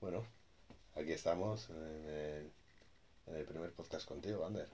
[0.00, 0.24] Bueno,
[0.94, 1.76] aquí estamos en
[2.08, 2.52] el,
[3.26, 4.68] en el primer podcast contigo, Ander.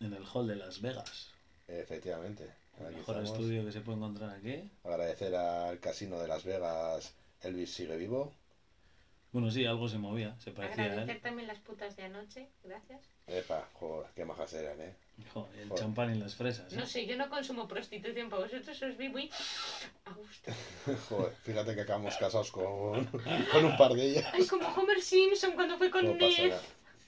[0.00, 1.30] En el hall de Las Vegas.
[1.68, 2.44] Efectivamente.
[2.78, 3.38] El aquí mejor estamos.
[3.38, 4.70] estudio que se puede encontrar aquí.
[4.82, 7.12] Agradecer al casino de Las Vegas,
[7.42, 8.34] Elvis sigue vivo.
[9.32, 11.22] Bueno, sí, algo se movía, se parecía a Agradecer él.
[11.22, 13.00] también las putas de anoche, gracias.
[13.26, 14.94] Epa, joder, qué majas eran, ¿eh?
[15.32, 15.82] Joder, el Joder.
[15.82, 16.70] champán y las fresas.
[16.72, 16.76] ¿eh?
[16.76, 19.30] No sé, yo no consumo prostitución, para vosotros os vi muy
[20.04, 20.52] a gusto.
[21.08, 23.04] Joder, fíjate que acabamos casados con,
[23.52, 24.26] con un par de ellas.
[24.34, 26.52] Ay, como Homer Simpson cuando fue con No Ned.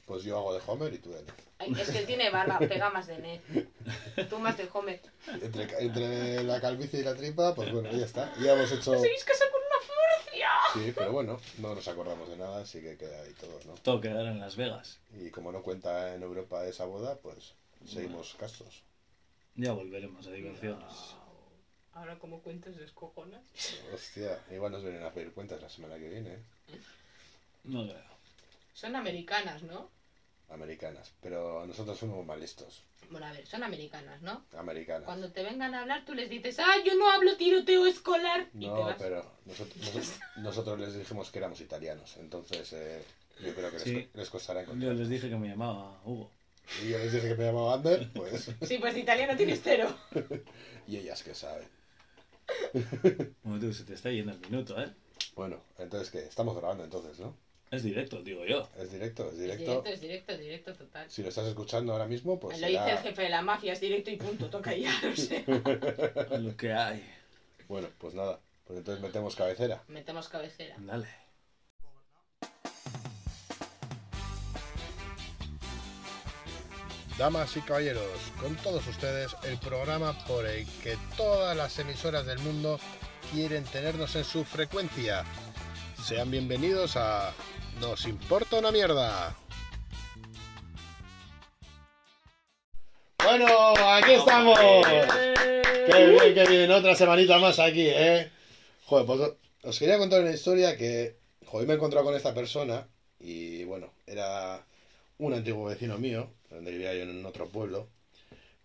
[0.07, 1.33] Pues yo hago de Homer y tú de Ned.
[1.59, 3.41] Ay, es que él tiene barba, pega más de Ned.
[4.31, 5.01] Tú más de Homer.
[5.41, 8.33] Entre, entre la calvicie y la tripa, pues bueno, ya está.
[8.41, 8.91] Ya hemos hecho...
[8.93, 9.61] ¿Os habéis casado con?
[10.75, 13.75] Sí, pero bueno, no nos acordamos de nada, así que queda ahí todo, ¿no?
[13.75, 14.99] Todo quedará en Las Vegas.
[15.17, 17.55] Y como no cuenta en Europa esa boda, pues
[17.87, 18.83] seguimos castos.
[19.55, 21.15] Ya volveremos a diversiones.
[21.93, 23.45] Ahora como cuentas descojonas.
[23.93, 26.43] Hostia, igual nos vienen a pedir cuentas la semana que viene, ¿eh?
[27.63, 28.03] No creo.
[28.73, 29.89] Son americanas, ¿no?
[30.51, 31.13] Americanas.
[31.21, 32.83] Pero nosotros somos más listos.
[33.11, 34.45] Bueno, a ver, son americanas, ¿no?
[34.57, 35.05] Americanas.
[35.05, 38.49] Cuando te vengan a hablar, tú les dices, ah, yo no hablo tiroteo escolar.
[38.55, 38.97] Y te No, vas.
[38.99, 42.17] pero nosotros, nosotros, nosotros les dijimos que éramos italianos.
[42.17, 43.03] Entonces, eh,
[43.45, 44.09] yo creo que les, Sí.
[44.15, 44.95] les costará Yo encontrar.
[44.95, 46.31] les dije que me llamaba Hugo.
[46.83, 48.51] Y yo les dije que me llamaba Ander, pues.
[48.63, 49.95] Sí, pues de italiano tienes cero.
[50.89, 51.69] y ellas que saben.
[53.43, 54.91] Bueno, tú, se te está yendo el minuto, ¿eh?
[55.35, 56.21] Bueno, entonces, ¿qué?
[56.21, 57.37] Estamos grabando entonces, ¿no?
[57.75, 58.69] Es directo, digo yo.
[58.79, 59.65] Es directo, es Es directo.
[59.83, 61.11] directo, es directo, es directo total.
[61.11, 62.61] Si lo estás escuchando ahora mismo, pues.
[62.61, 65.17] Lo dice será- el jefe de la mafia, es directo y punto, toca ya, o
[65.17, 65.43] sea.
[66.39, 67.05] Lo que hay.
[67.69, 68.39] Bueno, pues nada.
[68.67, 69.83] Pues entonces metemos cabecera.
[69.89, 70.77] Metemos cabecera.
[70.79, 71.07] Dale.
[77.19, 78.03] Damas y caballeros,
[78.41, 82.81] con todos ustedes el programa por el que todas las emisoras del mundo
[83.33, 85.25] quieren tenernos en su frecuencia.
[86.03, 87.33] Sean bienvenidos a
[87.81, 89.37] Nos importa una mierda.
[93.23, 93.47] Bueno,
[93.89, 94.59] aquí estamos.
[94.59, 96.71] Qué bien, qué bien.
[96.71, 98.31] Otra semanita más aquí, ¿eh?
[98.87, 99.33] Joder, pues
[99.63, 101.17] os quería contar una historia que...
[101.47, 102.87] Joder, me he encontrado con esta persona
[103.21, 104.65] y bueno, era
[105.19, 107.89] un antiguo vecino mío, donde vivía yo en otro pueblo.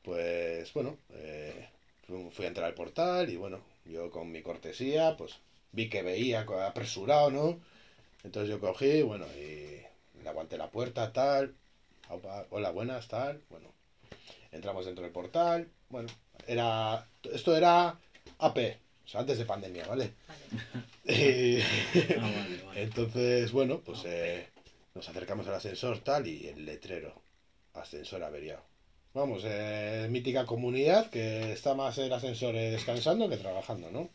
[0.01, 1.69] Pues bueno, eh,
[2.07, 5.35] fu- fui a entrar al portal y bueno, yo con mi cortesía, pues
[5.71, 7.59] vi que veía apresurado, ¿no?
[8.23, 9.81] Entonces yo cogí, bueno, y
[10.21, 11.55] le aguanté la puerta, tal.
[12.49, 13.41] Hola, buenas, tal.
[13.49, 13.71] Bueno,
[14.51, 15.69] entramos dentro del portal.
[15.89, 16.09] Bueno,
[16.47, 17.07] era.
[17.31, 17.97] Esto era
[18.39, 20.13] AP, o sea, antes de pandemia, ¿vale?
[21.05, 22.81] Y- Ah, vale, vale.
[22.83, 24.47] entonces, bueno, pues eh,
[24.93, 27.19] nos acercamos al ascensor tal y el letrero,
[27.73, 28.63] ascensor averiado.
[29.13, 34.09] Vamos, eh, mítica comunidad que está más el ascensor eh, descansando que trabajando, ¿no?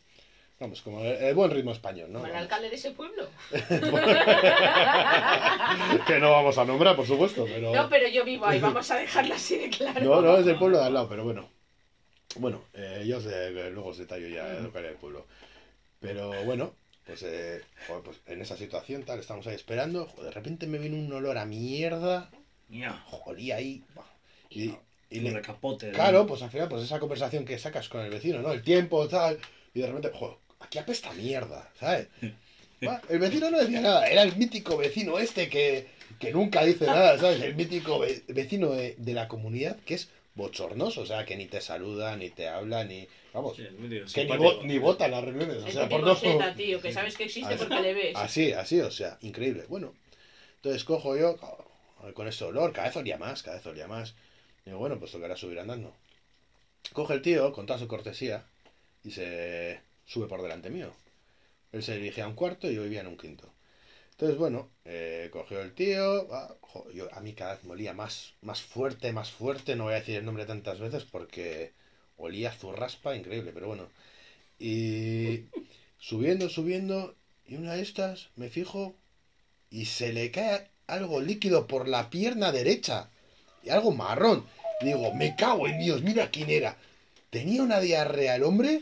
[0.59, 2.19] Vamos, como el, el buen ritmo español, ¿no?
[2.19, 3.27] Como el alcalde de ese pueblo.
[6.07, 7.73] que no vamos a nombrar, por supuesto, pero...
[7.73, 10.01] No, pero yo vivo ahí, vamos a dejarlo así de claro.
[10.01, 11.47] No, no, es del pueblo de al lado, pero bueno.
[12.37, 15.25] Bueno, eh, yo os de- luego os detallo ya lo que era el pueblo.
[15.99, 16.73] Pero bueno,
[17.05, 20.05] pues, eh, joder, pues en esa situación tal, estamos ahí esperando.
[20.07, 22.29] joder, de repente me viene un olor a mierda.
[23.05, 23.83] Joder, ahí.
[24.49, 24.73] Y,
[25.09, 25.87] y Un le- recapote.
[25.87, 25.93] ¿no?
[25.93, 28.51] claro, pues al final, pues esa conversación que sacas con el vecino, ¿no?
[28.51, 29.39] El tiempo, tal.
[29.73, 32.07] Y de repente, joder, aquí apesta mierda, ¿sabes?
[33.09, 35.87] El vecino no decía nada, era el mítico vecino este que,
[36.19, 37.41] que nunca dice nada, ¿sabes?
[37.41, 41.45] El mítico ve- vecino de, de la comunidad que es bochornoso, o sea, que ni
[41.45, 43.07] te saluda, ni te habla, ni.
[43.33, 43.63] Vamos, Sí,
[44.13, 46.15] que ni, vo- ni vota en las reuniones, o sea, por no.
[46.15, 48.15] zeta, tío, que sabes que existe Así- porque le ves.
[48.15, 49.63] Así, así, o sea, increíble.
[49.67, 49.93] Bueno,
[50.57, 51.37] entonces cojo yo
[52.13, 54.13] con ese olor, cada vez olía más, cada vez olía más.
[54.65, 55.93] Digo, bueno, pues tocará subir andando.
[56.93, 58.45] Coge el tío con toda su cortesía
[59.03, 60.93] y se sube por delante mío.
[61.71, 63.51] Él se dirige a un cuarto y yo vivía en un quinto.
[64.11, 66.27] Entonces, bueno, eh, cogió el tío.
[66.93, 69.75] yo, a mí cada vez me olía más, más fuerte, más fuerte.
[69.75, 71.73] No voy a decir el nombre tantas veces porque
[72.17, 73.89] olía zurraspa increíble, pero bueno.
[74.57, 75.45] Y
[75.99, 78.95] subiendo, subiendo, y una de estas me fijo
[79.69, 83.09] y se le cae algo líquido por la pierna derecha.
[83.63, 84.45] Y algo marrón.
[84.81, 86.77] Digo, me cago en Dios, mira quién era.
[87.31, 88.81] Tenía una diarrea el hombre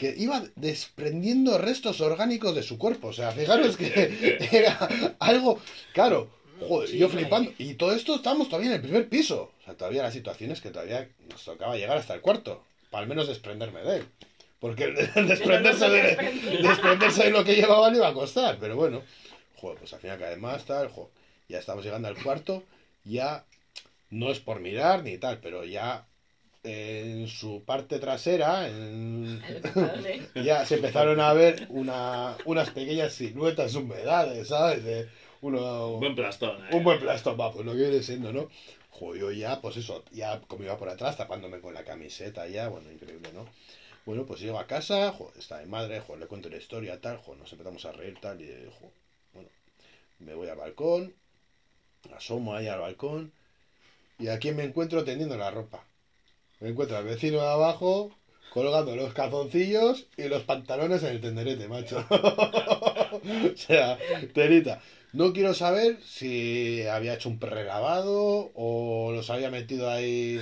[0.00, 3.08] que iba desprendiendo restos orgánicos de su cuerpo.
[3.08, 4.78] O sea, fijaros que era
[5.18, 5.60] algo.
[5.92, 6.30] Claro,
[6.66, 7.52] joder, yo flipando.
[7.58, 9.52] Y todo esto estamos todavía en el primer piso.
[9.60, 12.64] O sea, todavía las situaciones que todavía nos tocaba llegar hasta el cuarto.
[12.90, 14.06] Para al menos desprenderme de él.
[14.58, 14.86] Porque
[15.26, 16.02] desprenderse, de,
[16.62, 18.56] desprenderse de lo que llevaba le iba a costar.
[18.58, 19.02] Pero bueno,
[19.56, 20.88] joder, pues al final cada vez más tal.
[20.88, 21.10] joder,
[21.46, 22.62] ya estamos llegando al cuarto.
[23.04, 23.44] Ya
[24.08, 26.06] no es por mirar ni tal, pero ya
[26.62, 29.42] en su parte trasera, en-
[30.34, 34.84] ya se empezaron a ver una, unas pequeñas siluetas, humedades, ¿sabes?
[34.84, 35.08] De
[35.40, 36.76] uno, Buen plastón, ¿eh?
[36.76, 38.48] un buen plastón, va, pues lo que viene siendo, ¿no?
[38.90, 42.68] Joder, yo ya, pues eso, ya como iba por atrás, tapándome con la camiseta ya,
[42.68, 43.46] bueno, increíble, ¿no?
[44.04, 47.16] Bueno, pues llego a casa, joder, está mi madre, joder, le cuento una historia, tal,
[47.18, 48.46] joder, nos empezamos a reír, tal, y,
[48.78, 48.94] joder,
[49.32, 49.48] bueno,
[50.18, 51.14] me voy al balcón,
[52.14, 53.32] asomo ahí al balcón,
[54.18, 55.84] y aquí me encuentro tendiendo la ropa.
[56.60, 58.14] Me encuentro al vecino de abajo,
[58.52, 62.04] colgando los calzoncillos y los pantalones en el tenderete, macho.
[62.10, 63.98] o sea,
[64.34, 64.80] telita.
[65.14, 70.38] No quiero saber si había hecho un prelavado o los había metido ahí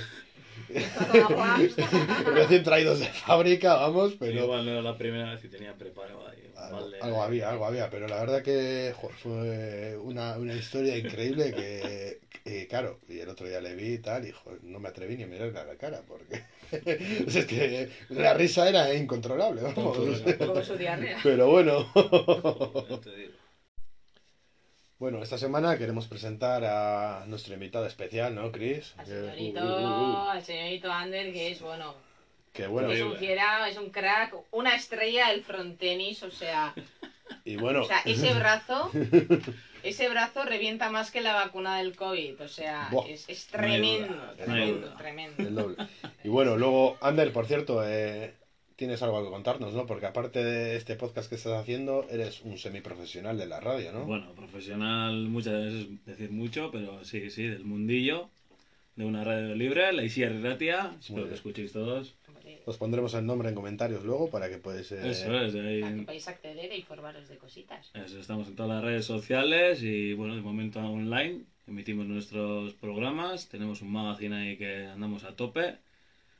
[2.35, 6.27] recién traídos de fábrica, vamos, pero Igual no era la primera vez y tenía preparado
[6.27, 6.48] ahí.
[7.01, 12.19] Algo, había, algo había, pero la verdad que jo, fue una, una historia increíble que,
[12.43, 15.17] que, claro, y el otro día le vi y tal, y jo, no me atreví
[15.17, 16.43] ni a mirarle a la cara, porque
[17.27, 19.97] es que la risa era incontrolable, vamos.
[20.37, 21.19] Como su diarrea.
[21.23, 21.85] Pero bueno.
[24.99, 28.93] Bueno, esta semana queremos presentar a nuestro invitado especial, ¿no, Chris?
[28.97, 32.08] Al señorito, uh, uh, uh, al señorito Ander, que es bueno.
[32.59, 36.73] Que bueno, es un fiera, es un crack, una estrella del frontenis, o sea,
[37.45, 38.91] y bueno, o sea, ese brazo,
[39.83, 43.07] ese brazo revienta más que la vacuna del COVID, o sea, Buah.
[43.07, 45.43] es, es tremendo, tremendo, tremendo.
[45.43, 45.77] el doble.
[46.23, 48.33] Y bueno, luego, Ander, por cierto, eh,
[48.75, 49.85] tienes algo que contarnos, ¿no?
[49.85, 54.05] Porque aparte de este podcast que estás haciendo, eres un semiprofesional de la radio, ¿no?
[54.05, 58.29] Bueno, profesional muchas veces decir mucho, pero sí, sí, del mundillo,
[58.95, 62.15] de una radio libre, la Isia Ratia, espero que escuchéis todos.
[62.69, 64.91] Os pondremos el nombre en comentarios luego para que podáis...
[64.91, 67.89] eh, Eso es, ahí- Para que podáis acceder e informaros de cositas.
[67.95, 73.49] eso, estamos en todas las redes sociales y bueno, de momento online, emitimos nuestros programas,
[73.49, 75.77] tenemos un magazine ahí que andamos a tope,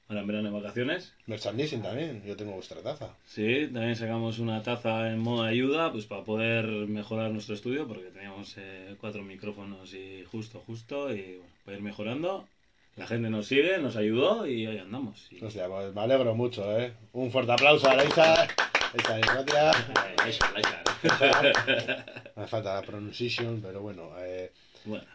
[0.08, 1.16] ahora en verano de vacaciones.
[1.26, 3.16] Merchandising también, yo tengo vuestra taza.
[3.26, 8.12] Sí, también sacamos una taza en modo ayuda, pues para poder mejorar nuestro estudio, porque
[8.12, 12.48] teníamos eh, cuatro micrófonos y justo, justo, y bueno, para ir mejorando.
[13.00, 15.28] La gente nos sigue, nos ayudó y ahí andamos.
[15.32, 16.94] Y- Hostia, pues me alegro mucho, ¿eh?
[17.14, 18.48] Un fuerte aplauso a la Isa.
[18.98, 19.72] Isa Ratia.
[19.72, 20.84] Ay, Laisha, Laisha.
[22.36, 24.12] Me falta la pronunciation, pero bueno.
[24.20, 24.52] eh,
[24.86, 25.06] Bueno,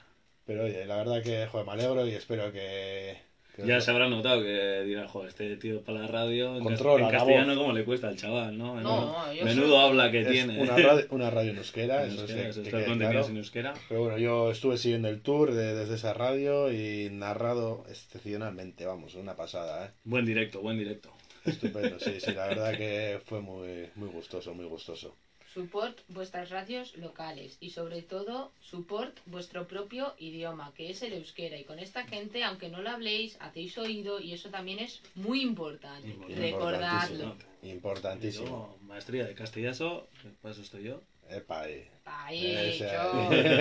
[0.47, 3.19] pero oye, la verdad que joder, me alegro y espero que.
[3.59, 7.07] Ya se habrá notado que dirán, joder, este tío para la radio, en, cas- Controla
[7.07, 7.59] en la castellano, voz.
[7.59, 8.75] ¿cómo le cuesta al chaval, no?
[8.75, 10.61] Menudo soy- habla que es tiene.
[10.61, 13.27] Una radio, una radio en euskera, En eso euskera, es eso que, contenido claro.
[13.29, 13.75] en euskera.
[13.89, 19.15] Pero bueno, yo estuve siguiendo el tour de- desde esa radio y narrado excepcionalmente, vamos,
[19.15, 19.91] una pasada, ¿eh?
[20.05, 21.11] Buen directo, buen directo.
[21.45, 25.15] Estupendo, sí, sí, la verdad que fue muy, muy gustoso, muy gustoso.
[25.55, 31.57] Support vuestras radios locales y sobre todo support vuestro propio idioma, que es el euskera.
[31.57, 35.43] Y con esta gente, aunque no lo habléis, hacéis oído y eso también es muy
[35.43, 36.17] importante.
[36.35, 37.37] Recordadlo.
[37.63, 38.77] Importantísimo.
[38.81, 40.09] Yo, maestría de castellazo,
[40.43, 41.01] para eso estoy yo.
[41.31, 41.89] Epa, eh.
[42.05, 43.53] Vaya.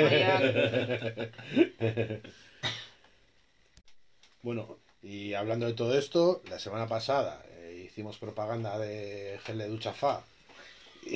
[4.43, 9.69] Bueno, y hablando de todo esto, la semana pasada eh, hicimos propaganda de gel de
[9.69, 10.21] ducha fa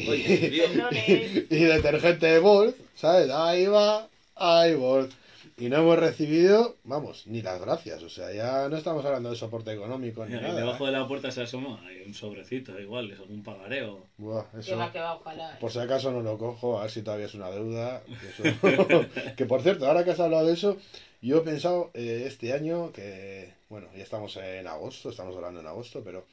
[0.10, 0.68] Oye.
[0.74, 1.46] Perdone.
[1.50, 3.30] y detergente de Volt, ¿sabes?
[3.32, 5.12] Ahí va, ahí Volt.
[5.60, 8.04] Y no hemos recibido, vamos, ni las gracias.
[8.04, 10.54] O sea, ya no estamos hablando de soporte económico ni y nada.
[10.54, 10.92] debajo ¿eh?
[10.92, 14.06] de la puerta se asoma, hay un sobrecito, igual, es algún pagareo.
[14.20, 15.58] Buah, Que eso, va, que va, ojalá.
[15.60, 18.04] por si acaso no lo cojo, a ver si todavía es una deuda.
[18.06, 20.78] que eso- que por cierto, ahora que has hablado de eso,
[21.24, 25.66] yo he pensado eh, este año que, bueno, ya estamos en agosto, estamos hablando en
[25.66, 26.24] agosto, pero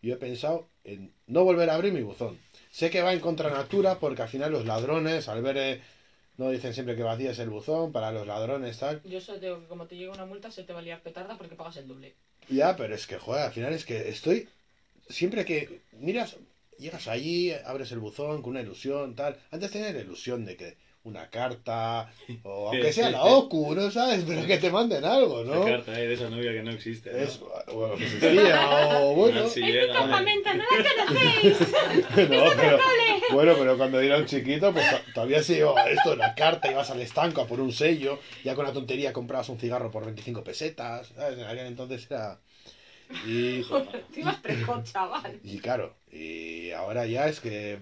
[0.00, 2.38] yo he pensado en no volver a abrir mi buzón.
[2.70, 5.80] Sé que va en contra natura porque al final los ladrones, al ver, eh,
[6.36, 9.02] no dicen siempre que vacías el buzón para los ladrones, tal.
[9.04, 11.36] Yo solo digo que como te llega una multa se te va a liar petarda
[11.36, 12.14] porque pagas el doble.
[12.48, 14.48] Ya, pero es que, joder, al final es que estoy.
[15.08, 16.36] Siempre que miras,
[16.78, 19.36] llegas allí, abres el buzón con una ilusión, tal.
[19.50, 24.22] Antes tenía la ilusión de que una carta, o aunque sea la OCU, ¿no sabes?
[24.26, 25.64] Pero que te manden algo, ¿no?
[25.64, 27.10] La carta ahí de esa novia que no existe.
[27.10, 27.18] ¿no?
[27.18, 27.40] Es,
[27.72, 29.48] bueno, que existía, o bueno.
[29.48, 31.58] Si llega, ¡Campamento, no la conocéis!
[32.30, 32.78] No, pero,
[33.32, 36.90] bueno, pero cuando era un chiquito, pues to- todavía se llevaba esto, la carta, ibas
[36.90, 40.44] al estanco a por un sello, ya con la tontería comprabas un cigarro por 25
[40.44, 41.38] pesetas, ¿sabes?
[41.38, 42.38] En aquel entonces era...
[43.26, 43.62] Y,
[44.14, 45.40] Te ibas precoz, chaval.
[45.42, 47.80] y claro, y ahora ya es que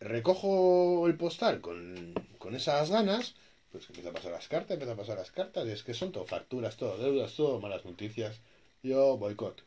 [0.00, 2.14] recojo el postal con,
[2.48, 3.34] con esas ganas,
[3.70, 6.12] pues empiezo a pasar las cartas, empiezo a pasar las cartas, y es que son
[6.12, 8.40] todo facturas, todo deudas, todo malas noticias.
[8.82, 9.62] Yo boicot.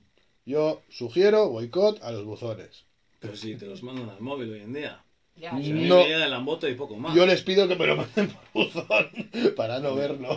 [0.47, 2.85] Yo sugiero boicot a los buzones.
[3.19, 5.03] Pero si te los mandan al móvil hoy en día.
[5.35, 5.59] Ya, No.
[5.59, 7.15] me lamboto y poco más.
[7.15, 9.11] Yo les pido que me lo manden por buzón
[9.55, 10.31] para no verlo.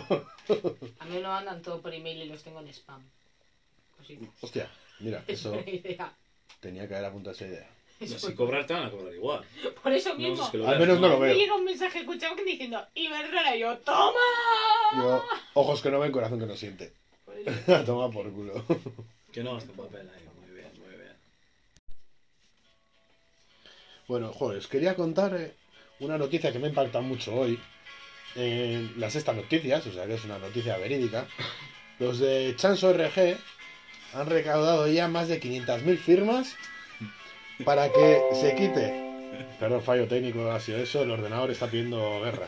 [0.99, 3.01] A mí lo mandan todo por email y los tengo en spam.
[3.97, 4.29] Cositas.
[4.39, 5.59] Hostia, mira, Es eso
[6.59, 7.67] tenía que haber apuntado esa idea.
[7.99, 9.45] Si buena- cobrar te van a cobrar igual.
[9.81, 10.43] Por eso No, mismo.
[10.43, 11.35] es que lo Al menos no lo me veo.
[11.37, 14.11] llega un mensaje escuchado diciendo Iberdrola y yo, ¡toma!
[14.97, 15.23] Yo,
[15.53, 16.91] ojos que no ven, corazón que no siente.
[17.23, 17.75] Por eso.
[17.75, 18.63] A tomar por culo.
[19.31, 20.23] Que no gasten papel ahí.
[20.41, 21.13] Muy bien, muy bien.
[24.07, 25.53] Bueno, joder, os quería contar eh,
[25.99, 27.59] una noticia que me impacta mucho hoy.
[28.35, 31.25] En las sexta noticias, o sea que es una noticia verídica.
[31.99, 33.37] Los de Chanso RG
[34.13, 36.55] han recaudado ya más de 500.000 firmas
[37.63, 39.03] para que se quite.
[39.59, 42.47] Perdón, fallo técnico ha sido eso, el ordenador está pidiendo guerra.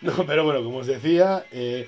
[0.00, 1.86] No, pero bueno, como os decía, eh,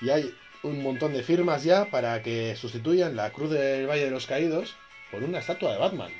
[0.00, 4.10] y hay un montón de firmas ya para que sustituyan la Cruz del Valle de
[4.10, 4.76] los Caídos
[5.10, 6.12] por una estatua de Batman.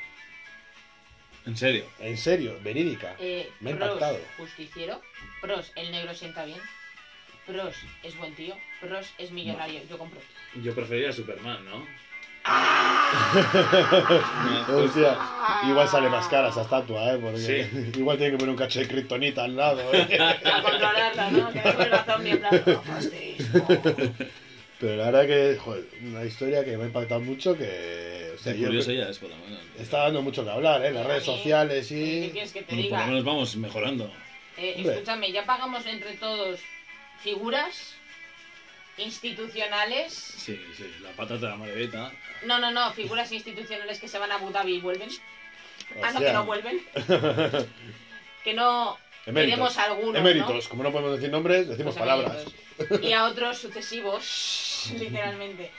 [1.47, 1.85] En serio.
[2.01, 3.15] En serio, verídica.
[3.19, 4.19] Eh, Me ha Pros, impactado.
[4.37, 5.01] justiciero.
[5.41, 6.61] Pros, el negro sienta bien.
[7.47, 8.55] Pros, es buen tío.
[8.81, 9.81] Pros, es millonario.
[9.89, 10.21] Yo compro.
[10.63, 11.87] Yo prefería a Superman, ¿no?
[14.69, 15.17] Hostia,
[15.69, 17.19] igual sale más cara esa estatua, ¿eh?
[17.21, 17.93] Porque Sí.
[17.99, 20.19] igual tiene que poner un cacho de kriptonita al lado, ¿eh?
[20.45, 21.53] A controlarla, ¿no?
[21.53, 23.67] Que después la zombie en plan, "No, fascismo".
[24.81, 28.33] Pero la verdad que, joder, una historia que me ha impactado mucho que...
[28.37, 29.59] O sea, Qué yo curioso ya es, por lo menos.
[29.77, 30.93] está dando mucho que hablar, ¿eh?
[30.93, 32.31] Las redes sociales ¿Qué y...
[32.31, 33.07] quieres que te Bueno, por lo diga?
[33.11, 34.13] menos vamos mejorando.
[34.57, 36.61] Eh, escúchame, ya pagamos entre todos
[37.23, 37.95] figuras
[38.99, 40.13] institucionales.
[40.13, 42.13] Sí, sí, la patata de la margarita.
[42.45, 45.09] No, no, no, figuras institucionales que se van a Abu Dhabi y vuelven.
[46.03, 46.81] Ah, no, que no vuelven.
[48.45, 49.77] que no Eméritos.
[49.79, 51.73] algunos, Eméritos, como no podemos decir nombres, ¿no?
[51.73, 52.45] decimos Pues palabras.
[53.03, 55.71] Y a otros sucesivos, literalmente.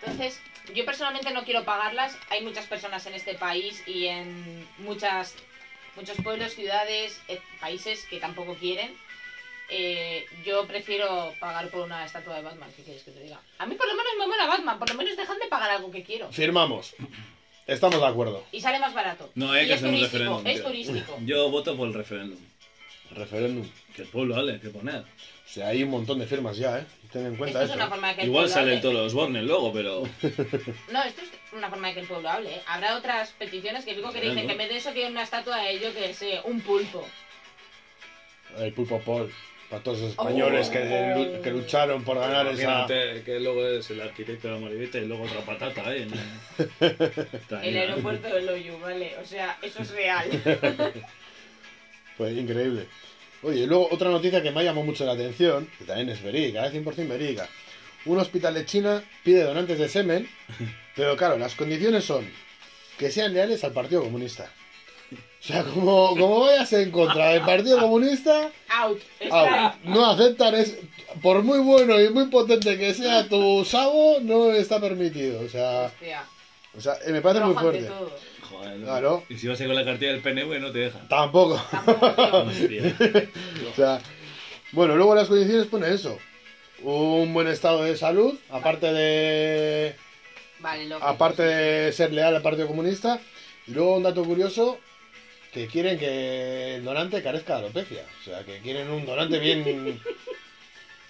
[0.00, 0.40] Entonces,
[0.74, 2.16] yo personalmente no quiero pagarlas.
[2.30, 5.34] Hay muchas personas en este país y en muchas,
[5.96, 8.94] muchos pueblos, ciudades, eh, países que tampoco quieren.
[9.68, 13.40] Eh, yo prefiero pagar por una estatua de Batman, ¿qué quieres que te diga?
[13.58, 15.90] A mí por lo menos me mola Batman, por lo menos dejan de pagar algo
[15.90, 16.30] que quiero.
[16.32, 16.94] Firmamos.
[17.66, 18.44] Estamos de acuerdo.
[18.52, 19.28] Y sale más barato.
[19.34, 20.46] No, hay Y que es hacer un turístico, referéndum.
[20.46, 20.64] Es tío.
[20.66, 21.18] turístico.
[21.24, 22.38] Yo voto por el referéndum.
[23.10, 23.68] Referéndum.
[23.94, 25.00] Que el pueblo hable, que poner.
[25.00, 26.86] O sea, hay un montón de firmas ya, ¿eh?
[27.12, 27.86] Ten en cuenta Esto es eso.
[27.86, 28.82] una forma de que el Igual pueblo salen hable.
[28.82, 30.02] todos los Warner luego, pero.
[30.92, 32.54] No, esto es una forma de que el pueblo hable.
[32.54, 32.62] ¿eh?
[32.68, 35.56] Habrá otras peticiones que digo que dicen que en vez de eso quieren una estatua
[35.58, 37.04] de ello que sé, un pulpo.
[38.58, 39.32] El pulpo Paul.
[39.70, 40.72] Para todos los españoles Oh.
[40.72, 42.86] que, lu- que lucharon por ganar esa...
[42.86, 46.06] Que luego es el arquitecto de la margarita y luego otra patata ahí,
[47.62, 49.14] El aeropuerto de Loyu, ¿vale?
[49.20, 50.30] O sea, eso es real.
[52.16, 52.86] Pues increíble.
[53.42, 56.22] Oye, y luego otra noticia que me ha llamado mucho la atención, que también es
[56.22, 57.46] verídica, es 100% verídica.
[58.06, 60.26] Un hospital de China pide donantes de semen,
[60.96, 62.26] pero claro, las condiciones son
[62.98, 64.50] que sean leales al Partido Comunista.
[65.40, 69.00] O sea, como, como vayas en contra del Partido Comunista, Out.
[69.84, 70.76] no aceptan, es,
[71.22, 75.40] por muy bueno y muy potente que sea tu sabo, no está permitido.
[75.42, 76.24] O sea, Hostia.
[76.76, 77.88] o sea eh, me parece muy fuerte.
[78.50, 79.22] Joder, Claro.
[79.28, 81.08] Y si vas a ir con la cartilla del PNV no te dejan.
[81.08, 81.60] Tampoco.
[81.70, 82.46] Tampoco.
[83.70, 84.00] O sea,
[84.72, 86.18] bueno, luego las condiciones pone eso.
[86.82, 89.96] Un buen estado de salud, aparte de
[90.60, 93.20] Vale, lo aparte de ser leal al Partido Comunista.
[93.66, 94.78] Y luego un dato curioso,
[95.56, 98.04] que quieren que el donante carezca de alopecia.
[98.20, 99.98] O sea, que quieren un donante bien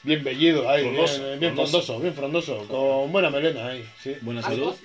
[0.04, 1.98] bien bellido ahí, Frondoso, bien, bien frondoso.
[1.98, 4.14] bien frondoso, con buena melena ahí, sí.
[4.20, 4.72] Buena salud.
[4.72, 4.84] ¿Vascos?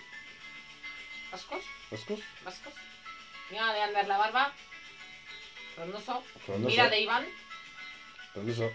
[1.31, 1.59] ¿Vascos?
[1.91, 2.19] ¿Vascos?
[2.43, 2.73] ¿Vascos?
[3.51, 4.51] Mira de andar la barba.
[5.75, 6.23] Frondoso.
[6.43, 7.25] Frondoso, Mira de Iván.
[8.33, 8.71] frondoso.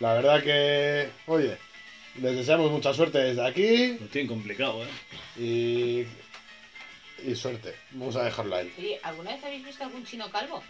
[0.00, 1.56] La verdad que, oye,
[2.20, 3.96] les deseamos mucha suerte desde aquí.
[3.98, 4.88] Lo tienen complicado, ¿eh?
[5.42, 6.06] Y,
[7.24, 7.74] y suerte.
[7.92, 8.72] Vamos a dejarlo ahí.
[8.78, 10.62] Oye, ¿alguna vez habéis visto algún chino calvo?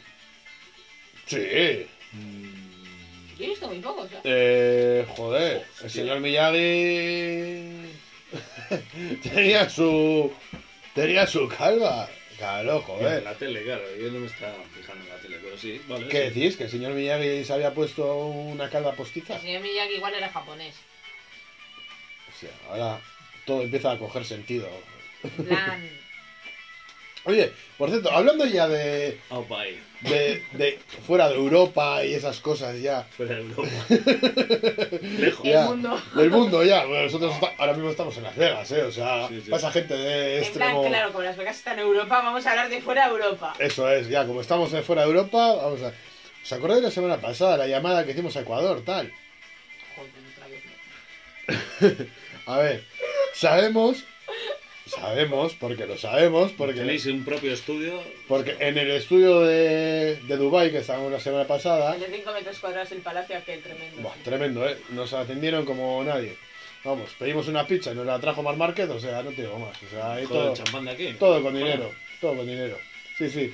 [1.26, 1.87] Sí.
[3.38, 4.21] Yo he visto muy pocos, ¿eh?
[4.25, 7.91] Eh, joder, el señor Miyagi
[9.23, 10.33] tenía su
[10.95, 12.09] tenía su calva.
[12.38, 13.23] Claro, En joder.
[13.23, 13.83] la tele, claro.
[13.99, 15.81] Yo no me estaba fijando en la tele, pero sí.
[15.88, 16.07] Vale.
[16.09, 16.41] ¿Qué sí.
[16.41, 16.57] decís?
[16.59, 19.41] ¿Que el señor Miyagi se había puesto una calva El postiza?
[19.41, 20.75] señor Miyagi igual era japonés.
[22.29, 23.00] O sea, ahora
[23.47, 24.69] todo empieza a coger sentido.
[25.25, 25.91] En plan...
[27.26, 32.38] Oye, por cierto, hablando ya de, Aupa ahí, de, de fuera de Europa y esas
[32.40, 33.02] cosas ya.
[33.16, 33.68] fuera de Europa.
[35.18, 35.45] Lejos.
[35.45, 36.02] El ya, mundo.
[36.14, 36.85] Del mundo ya.
[36.87, 38.83] Bueno, nosotros ahora mismo estamos en Las Vegas, ¿eh?
[38.83, 39.50] O sea, Sí, sí.
[39.50, 40.87] pasa gente de En plan, extremo...
[40.88, 43.54] claro, como Las Vegas está en Europa, vamos a hablar de fuera de Europa.
[43.59, 45.92] Eso es, ya, como estamos de fuera de Europa, vamos a...
[46.45, 49.12] ¿Os acordáis la semana pasada, la llamada que hicimos a Ecuador, tal?
[49.97, 50.47] Joder, otra
[51.97, 52.06] vez no.
[52.54, 52.85] A ver,
[53.35, 54.04] sabemos,
[54.87, 58.00] sabemos, porque lo sabemos, porque, Tenéis un propio estudio.
[58.28, 62.33] porque en el estudio de, de Dubai que estábamos la semana pasada, El de 5
[62.33, 64.02] metros cuadrados el palacio, aquel tremendo.
[64.02, 64.76] buah, tremendo, ¿eh?
[64.90, 66.37] Nos atendieron como nadie.
[66.85, 69.59] Vamos, pedimos una pizza y nos la trajo Mar Market, o sea, no te digo
[69.59, 69.76] más.
[69.83, 71.12] O sea, Todo todo, el champán de aquí.
[71.19, 72.78] todo con dinero, todo con dinero.
[73.19, 73.52] Sí, sí.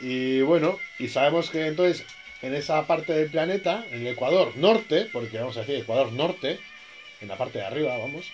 [0.00, 2.04] Y bueno, y sabemos que entonces
[2.40, 6.60] en esa parte del planeta, en el Ecuador norte, porque vamos a decir Ecuador norte,
[7.20, 8.26] en la parte de arriba, vamos,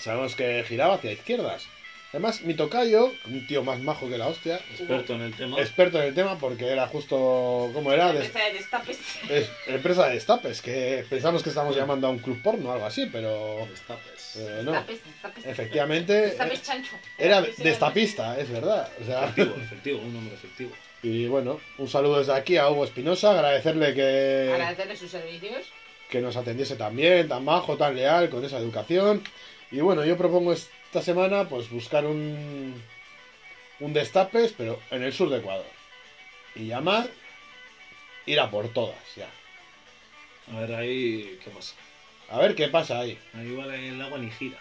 [0.00, 1.66] sabemos que giraba hacia izquierdas.
[2.12, 5.60] Además, mi tocayo, un tío más majo que la hostia, Experto en el tema.
[5.60, 8.12] experto en el tema, porque era justo, ¿cómo era?
[8.12, 8.98] La empresa de destapes.
[9.28, 12.86] es empresa de destapes, que pensamos que estamos llamando a un club porno o algo
[12.86, 14.36] así, pero Destapes.
[14.36, 14.72] eh, no.
[14.72, 15.46] Destapes, destapes.
[15.46, 16.96] Efectivamente, Destapes chancho.
[17.16, 18.88] era destapista, es verdad.
[19.00, 20.72] O sea, Efectivo, efectivo, un hombre efectivo.
[21.04, 25.64] y bueno, un saludo desde aquí a Hugo Espinosa, agradecerle que, Agradecerle sus servicios.
[26.10, 29.22] que nos atendiese tan bien, tan bajo, tan leal, con esa educación.
[29.70, 32.82] Y bueno, yo propongo esta semana pues buscar un,
[33.80, 35.66] un destapes, pero en el sur de Ecuador.
[36.56, 37.08] Y llamar,
[38.26, 39.28] ir a por todas, ya.
[40.52, 41.74] A ver ahí, ¿qué pasa?
[42.28, 43.16] A ver qué pasa ahí.
[43.34, 44.58] Ahí igual el agua ni gira.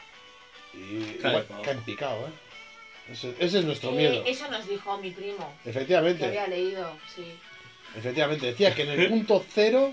[0.73, 3.11] Y Cae igual, caen picado, ¿eh?
[3.11, 4.23] Ese, ese es nuestro miedo.
[4.25, 5.51] eso nos dijo mi primo.
[5.63, 7.25] Que Efectivamente, había leído, sí.
[7.97, 8.45] efectivamente.
[8.45, 9.91] Decía que en el punto cero,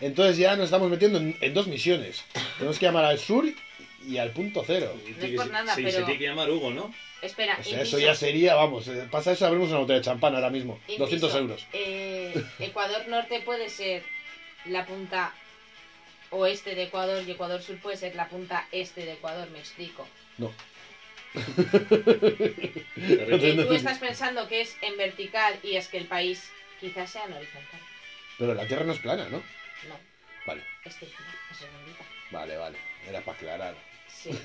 [0.00, 2.22] entonces ya nos estamos metiendo en, en dos misiones.
[2.58, 3.44] Tenemos que llamar al sur
[4.06, 4.94] y al punto cero.
[5.06, 6.94] Y No es por nada, sí, pero- se tiene que llamar Hugo, ¿no?
[7.22, 10.34] Espera, O sea, eso ya sería, vamos, eh, pasa eso, abrimos una botella de champán
[10.34, 10.78] ahora mismo.
[10.88, 11.66] inciso, 200 euros.
[11.72, 14.02] eh, Ecuador Norte puede ser
[14.66, 15.32] la punta
[16.30, 20.08] oeste de Ecuador y Ecuador Sur puede ser la punta este de Ecuador, me explico.
[20.38, 20.52] No.
[21.32, 21.32] Que
[23.68, 27.34] tú estás pensando que es en vertical y es que el país quizás sea en
[27.34, 27.80] horizontal.
[28.38, 29.38] Pero la Tierra no es plana, ¿no?
[29.38, 29.96] No,
[30.46, 32.04] Vale, es circular, es redondita.
[32.32, 32.78] vale, vale.
[33.08, 33.74] Era para aclarar.
[34.22, 34.30] Sí.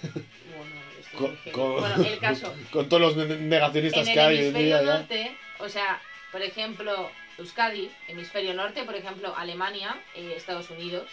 [0.58, 1.52] Bueno, estoy Con, muy heavy.
[1.52, 2.56] con- bueno, el caso.
[2.72, 4.98] con todos los ne- negacionistas En que el hay en hemisferio día ya.
[4.98, 11.08] norte, o sea, por ejemplo, Euskadi, hemisferio norte, por ejemplo, Alemania, eh, Estados Unidos,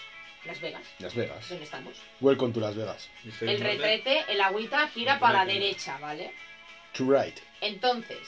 [0.47, 1.47] Las Vegas, Las Vegas.
[1.49, 1.95] donde estamos.
[2.21, 3.11] Welcome to Las Vegas.
[3.23, 3.77] Hemisferio El norte.
[3.77, 6.33] retrete, el agüita gira para la derecha, ¿vale?
[6.95, 7.37] To right.
[7.61, 8.19] Entonces,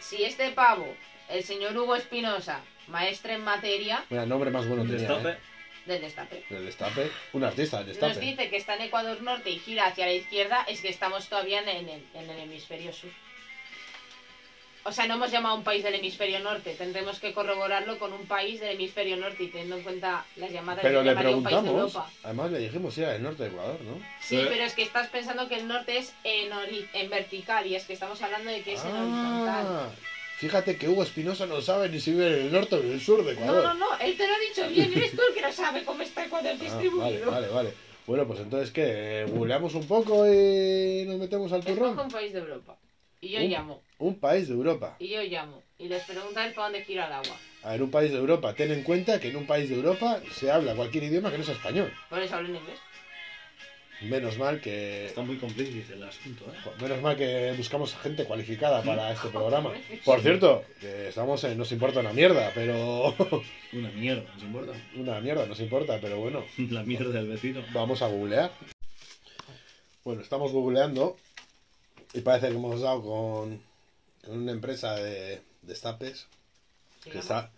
[0.00, 0.94] si este pavo,
[1.30, 5.30] el señor Hugo Espinosa, maestre en materia Mira, el nombre más bueno tenía, destape.
[5.30, 5.38] ¿eh?
[5.88, 7.10] Del destape, El destape.
[7.32, 8.20] Un artista, el nos destape.
[8.24, 11.60] dice que está en Ecuador norte y gira hacia la izquierda, es que estamos todavía
[11.60, 13.10] en el, en el hemisferio sur.
[14.84, 18.12] O sea, no hemos llamado a un país del hemisferio norte, tendremos que corroborarlo con
[18.12, 21.42] un país del hemisferio norte y teniendo en cuenta las llamadas Pero le llamaría un
[21.42, 21.94] país de preguntamos.
[21.94, 22.10] Europa.
[22.22, 24.00] Además le dijimos si era del norte de Ecuador, ¿no?
[24.22, 24.46] Sí, Eh.
[24.48, 26.50] pero es que estás pensando que el norte es en,
[26.94, 29.90] en vertical y es que estamos hablando de que es en horizontal.
[30.38, 33.00] Fíjate que Hugo Espinosa no sabe ni si vive en el norte o en el
[33.00, 33.62] sur de No, Ecuador.
[33.64, 36.02] no, no, él te lo ha dicho bien, eres tú el que no sabe cómo
[36.02, 37.00] está Ecuador Ah, distribuido.
[37.02, 37.72] vale, vale, vale.
[38.06, 39.26] Bueno, pues entonces, ¿qué?
[39.28, 41.98] ¿Googleamos un poco y nos metemos al Escoge turrón?
[41.98, 42.76] un país de Europa.
[43.20, 44.94] Y yo Un- llamo, Un país de Europa.
[45.00, 45.60] y yo llamo.
[45.76, 47.36] Y les preguntáis para dónde gira el agua.
[47.64, 48.54] A ver, un país de Europa.
[48.54, 51.44] Ten en cuenta que en un país de Europa se habla cualquier idioma que no
[51.44, 51.92] sea español.
[52.08, 52.78] Por eso hablo en inglés.
[54.02, 55.06] Menos mal que...
[55.06, 56.70] Está muy complícite el asunto, ¿eh?
[56.80, 59.72] Menos mal que buscamos gente cualificada para este programa.
[60.04, 63.14] Por cierto, que estamos en Nos importa una mierda, pero...
[63.72, 64.72] Una mierda, ¿nos importa?
[64.96, 66.42] una mierda, nos importa, pero bueno.
[66.70, 67.62] La mierda del vecino.
[67.74, 68.50] Vamos a googlear.
[70.04, 71.16] Bueno, estamos googleando
[72.14, 73.60] y parece que hemos dado con,
[74.24, 76.26] con una empresa de destapes
[77.02, 77.24] que Digamos.
[77.24, 77.50] está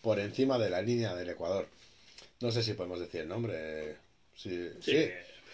[0.00, 1.66] por encima de la línea del Ecuador.
[2.40, 3.96] No sé si podemos decir el nombre.
[4.36, 5.10] Sí, sí.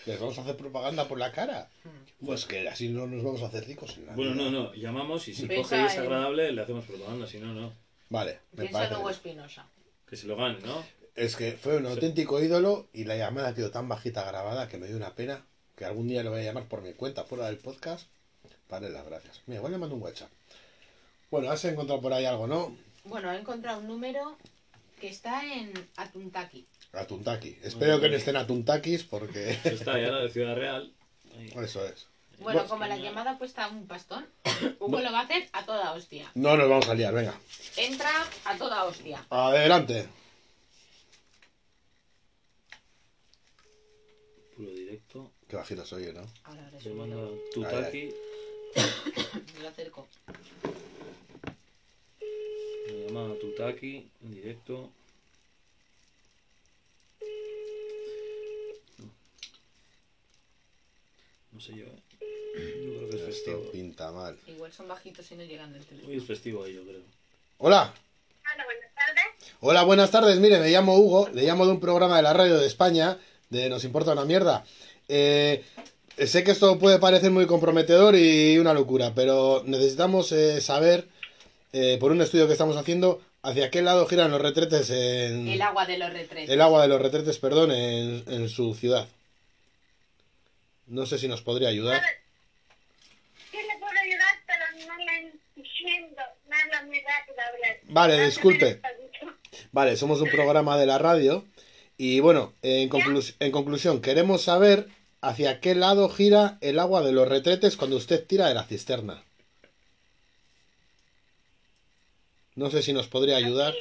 [0.07, 1.69] Les vamos a hacer propaganda por la cara.
[1.85, 2.27] Hmm.
[2.27, 4.45] Pues que así no nos vamos a hacer ricos en la Bueno, vida.
[4.45, 7.73] no, no, llamamos y si coge y es agradable le hacemos propaganda, si no, no.
[8.11, 8.95] Vale, me Piensa en parece.
[8.95, 9.15] Hugo bien.
[9.15, 9.67] Espinosa.
[10.09, 10.85] Que se lo gane, ¿no?
[11.15, 14.87] Es que fue un auténtico ídolo y la llamada quedó tan bajita grabada que me
[14.89, 15.45] dio una pena
[15.77, 18.07] que algún día lo voy a llamar por mi cuenta fuera del podcast
[18.69, 19.41] para las gracias.
[19.47, 20.31] Mira, igual le mando un WhatsApp.
[21.31, 22.77] Bueno, has encontrado por ahí algo, ¿no?
[23.05, 24.37] Bueno, he encontrado un número
[25.01, 26.67] que está en Atuntaki.
[26.97, 27.59] A Tuntaki.
[27.63, 30.93] Espero que no estén a Tuntakis porque Eso está ya de Ciudad Real.
[31.37, 31.53] Ahí.
[31.65, 32.07] eso es.
[32.39, 32.69] Bueno, Bueno.
[32.69, 34.27] como la llamada cuesta un pastón,
[34.81, 36.31] Hugo lo va a hacer a toda hostia.
[36.35, 37.39] No nos vamos a liar, venga.
[37.77, 38.11] Entra
[38.45, 39.25] a toda hostia.
[39.31, 40.09] Adelante.
[44.57, 45.33] Puro directo.
[45.49, 46.21] Qué bajito soy yo, ¿no?
[46.45, 47.17] Ahora ahora Se subo manda.
[47.53, 48.15] Tutaki.
[49.57, 50.09] Me lo acerco.
[52.87, 54.91] Me llama Tutaki en directo.
[58.99, 59.11] No.
[61.53, 62.03] No sé yo, ¿eh?
[62.57, 63.71] Yo creo que es Esto festivo.
[63.73, 64.37] pinta mal.
[64.47, 66.11] Igual son bajitos y no llegan del teléfono.
[66.13, 67.01] Hoy es festivo ahí, yo creo.
[67.59, 67.93] Hola.
[68.55, 69.25] Hola, buenas tardes.
[69.61, 70.39] Hola, buenas tardes.
[70.39, 73.19] Mire, me llamo Hugo, le llamo de un programa de la radio de España,
[73.51, 74.65] de Nos importa una mierda.
[75.09, 75.65] Eh,
[76.27, 81.09] sé que esto puede parecer muy comprometedor y una locura, pero necesitamos eh, saber,
[81.73, 85.47] eh, por un estudio que estamos haciendo, hacia qué lado giran los retretes en...
[85.49, 86.51] El agua de los retretes.
[86.51, 89.07] el agua de los retretes, perdón, en, en su ciudad.
[90.87, 92.03] No sé si nos podría ayudar.
[93.51, 96.23] Sí le puedo ayudar, pero no le entiendo.
[96.49, 97.79] Me habla muy rápido hablar.
[97.85, 98.81] Vale, disculpe.
[99.73, 101.45] Vale, somos un programa de la radio
[101.97, 104.89] y bueno, en, conclus- en conclusión, queremos saber
[105.21, 109.23] hacia qué lado gira el agua de los retretes cuando usted tira de la cisterna.
[112.55, 113.75] No sé si nos podría ayudar.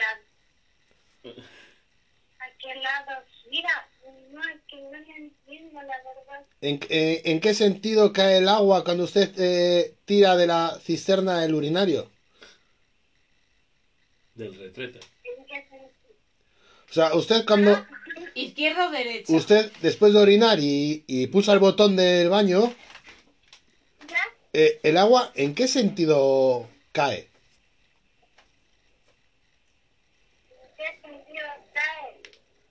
[1.24, 3.24] ¿A qué lado?
[3.50, 3.88] Mira,
[4.32, 6.46] no, es que no entiendo, la verdad.
[6.62, 11.42] ¿En, eh, en qué sentido cae el agua cuando usted eh, tira de la cisterna
[11.42, 12.10] del urinario?
[14.34, 15.00] Del retrete.
[16.90, 17.86] O sea, usted cuando
[18.36, 19.34] ¿Izquierda o derecha?
[19.34, 22.74] usted después de orinar y, y pulsa el botón del baño,
[24.08, 24.18] ¿Ya?
[24.54, 27.30] eh, el agua en qué sentido cae?
[30.52, 32.22] ¿En qué sentido cae?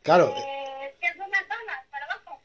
[0.03, 1.85] Claro, Eh, ¿Qué es una zona?
[1.91, 2.43] ¿Para abajo?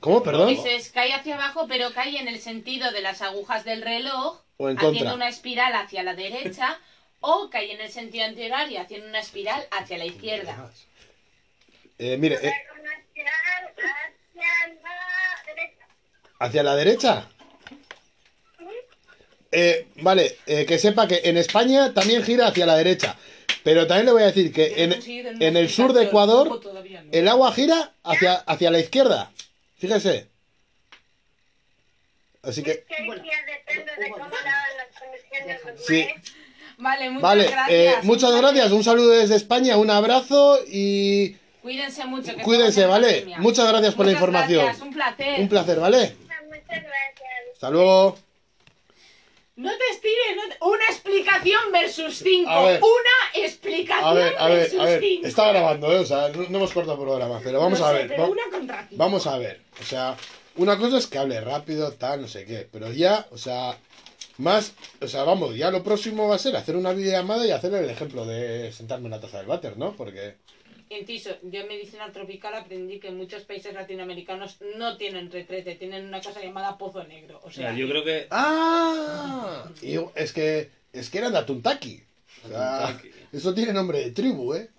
[0.00, 0.22] ¿cómo?
[0.22, 0.48] Perdón.
[0.48, 4.68] Dices, cae hacia abajo, pero cae en el sentido de las agujas del reloj, O
[4.68, 5.14] en haciendo contra.
[5.14, 6.78] una espiral hacia la derecha,
[7.20, 10.70] o cae en el sentido antihorario, haciendo una espiral hacia la izquierda.
[11.98, 13.32] Eh, mire, eh, Una espiral
[13.74, 15.86] hacia la derecha.
[16.38, 17.28] hacia la derecha.
[19.52, 23.16] Eh, vale, eh, que sepa que en España también gira hacia la derecha.
[23.66, 24.92] Pero también le voy a decir que en,
[25.42, 26.60] en el sur de Ecuador
[27.10, 29.32] el agua gira hacia, hacia la izquierda.
[29.76, 30.28] Fíjese.
[32.44, 32.86] Así que,
[35.84, 36.06] Sí.
[36.78, 37.68] Vale, muchas vale, gracias.
[37.68, 38.70] eh, muchas Un gracias.
[38.70, 42.36] Un saludo desde España, un abrazo y Cuídense mucho.
[42.36, 43.26] que cuídense, ¿vale?
[43.38, 44.62] Muchas gracias por la información.
[44.64, 45.40] gracias, un placer.
[45.40, 46.14] Un placer, ¿vale?
[46.20, 47.52] Muchas gracias.
[47.54, 48.16] Hasta luego.
[49.56, 52.64] No te estires, no te- una explicación versus cinco.
[52.64, 52.80] Ver.
[52.82, 55.00] Una explicación A ver, a ver, versus a ver.
[55.00, 55.26] cinco.
[55.26, 55.98] Está grabando, ¿eh?
[55.98, 58.08] O sea, no, no hemos cortado programa, pero vamos No a sé, ver.
[58.08, 58.96] pero va- una contra cinco.
[59.02, 60.16] Vamos a ver, o sea,
[60.56, 63.78] una cosa es que hable rápido, tal, no sé qué, pero ya, o sea,
[64.38, 67.72] más, o sea, vamos, ya lo próximo va a ser hacer una videollamada y hacer
[67.72, 69.96] el ejemplo de sentarme en la taza del váter, ¿no?
[69.96, 70.34] Porque,
[70.88, 76.20] Inciso, yo en medicina tropical aprendí que muchos países latinoamericanos no tienen retrete, tienen una
[76.20, 77.40] cosa llamada pozo negro.
[77.42, 78.26] O sea, yo creo que.
[78.30, 79.68] ¡ah!
[79.82, 82.02] Y es que, es que eran de Atuntaki.
[82.44, 83.10] O sea, Atuntaki.
[83.32, 84.70] eso tiene nombre de tribu, ¿eh?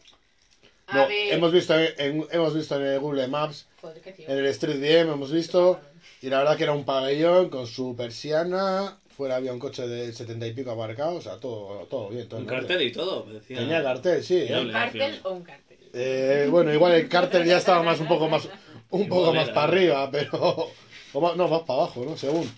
[0.87, 4.29] a No, ver, hemos visto en, hemos visto en el Google Maps, Joder, qué tío.
[4.29, 5.81] en el Street VM hemos visto,
[6.21, 10.13] y la verdad que era un pabellón con su persiana, fuera había un coche de
[10.13, 12.59] setenta y pico aparcado, o sea, todo, todo bien, todo Un orden.
[12.59, 13.23] cartel y todo.
[13.23, 14.45] Decía, Tenía cartel, sí.
[14.47, 14.57] ¿eh?
[14.57, 15.66] ¿Un cartel o un cartel?
[15.93, 18.47] Eh, bueno, igual el cartel ya estaba más un poco más
[18.89, 20.69] un poco más para arriba, pero
[21.13, 22.17] o más- no, más para abajo, ¿no?
[22.17, 22.49] Según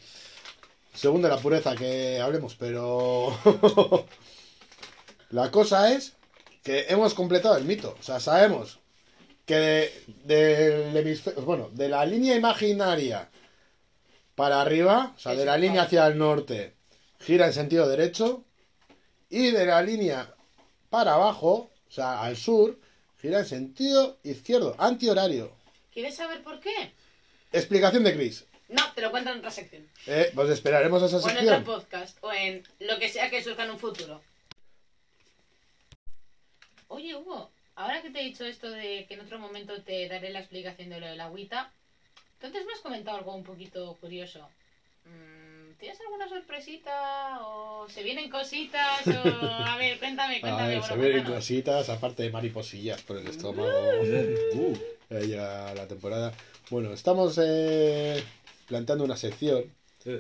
[0.94, 3.34] según de la pureza que hablemos, pero
[5.32, 6.14] la cosa es
[6.64, 8.80] que hemos completado el mito, o sea, sabemos
[9.46, 9.56] que
[10.26, 13.30] de, del hemisferio- bueno, de la línea imaginaria
[14.36, 16.74] para arriba, o sea, de la línea hacia el norte,
[17.20, 18.44] gira en sentido derecho
[19.30, 20.34] y de la línea
[20.90, 22.78] para abajo, o sea, al sur,
[23.22, 25.52] gira en sentido izquierdo, antihorario.
[25.94, 26.92] ¿Quieres saber por qué?
[27.52, 28.46] Explicación de Chris.
[28.70, 29.88] No, te lo cuento en otra sección.
[30.06, 31.64] Eh, pues esperaremos a esa O en otro sección.
[31.64, 32.18] podcast.
[32.22, 34.22] O en lo que sea que surja en un futuro.
[36.88, 40.30] Oye, Hugo, ahora que te he dicho esto de que en otro momento te daré
[40.32, 41.72] la explicación de lo de la agüita,
[42.36, 44.48] entonces me has comentado algo un poquito curioso.
[45.06, 45.39] Mm,
[45.80, 47.40] ¿Tienes alguna sorpresita?
[47.48, 49.08] ¿O se vienen cositas?
[49.08, 49.12] O...
[49.48, 50.68] A ver, cuéntame, A cuéntame.
[50.68, 51.38] ver, bueno, se vienen cuéntanos.
[51.40, 53.70] cositas, aparte de mariposillas por el estómago.
[54.04, 54.74] Uh,
[55.26, 56.34] Ya la temporada.
[56.70, 58.24] Bueno, estamos eh,
[58.68, 59.64] planteando una sección
[60.04, 60.20] sí.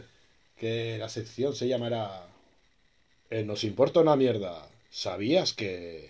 [0.57, 2.25] que la sección se llamará
[3.29, 4.65] eh, Nos importa una mierda.
[4.89, 6.07] ¿Sabías que...?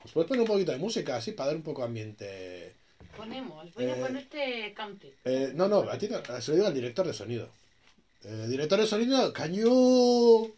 [0.00, 2.72] Pues puedes poner un poquito de música así para dar un poco ambiente...
[3.16, 5.12] Ponemos, voy Eh, a ponerte country.
[5.24, 7.48] Eh, no, no, a ti no, se lo digo al director de sonido.
[8.24, 10.54] Eh, director de sonido, can you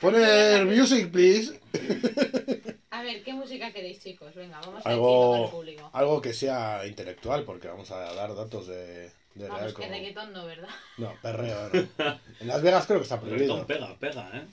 [0.00, 1.60] poner music, please?
[2.90, 4.34] A ver, ¿qué música queréis, chicos?
[4.34, 5.90] Venga, vamos a decirlo Algo, al público.
[5.92, 9.88] algo que sea intelectual, porque vamos a dar datos de, de Vamos, real que como-
[9.88, 10.68] reggaetón no, ¿verdad?
[10.98, 12.20] No, perreo, no.
[12.40, 13.64] En Las Vegas creo que está prohibido.
[13.64, 14.46] reggaetón pega, pega, ¿eh?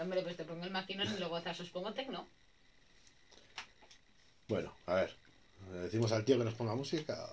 [0.00, 2.26] Hombre, pues te pongo el maquinón y luego gozas, os pongo tecno.
[4.48, 5.14] Bueno, a ver.
[5.72, 7.28] ¿Le decimos al tío que nos ponga música?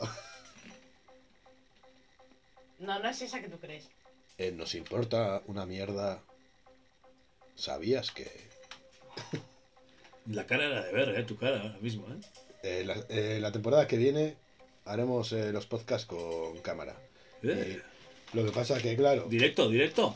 [2.79, 3.89] No, no es esa que tú crees.
[4.37, 6.21] Eh, nos importa una mierda.
[7.55, 8.29] ¿Sabías que
[10.27, 11.23] La cara era de ver, ¿eh?
[11.23, 12.19] Tu cara ahora mismo, ¿eh?
[12.63, 14.35] eh, la, eh, la temporada que viene
[14.85, 16.97] haremos eh, los podcasts con cámara?
[17.43, 17.81] Eh,
[18.33, 20.13] lo que pasa que, claro, Directo, directo.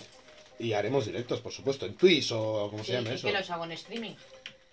[0.58, 3.28] y haremos directos, por supuesto, en Twitch o como Sí, se llama sí eso.
[3.28, 4.16] que los hago en streaming.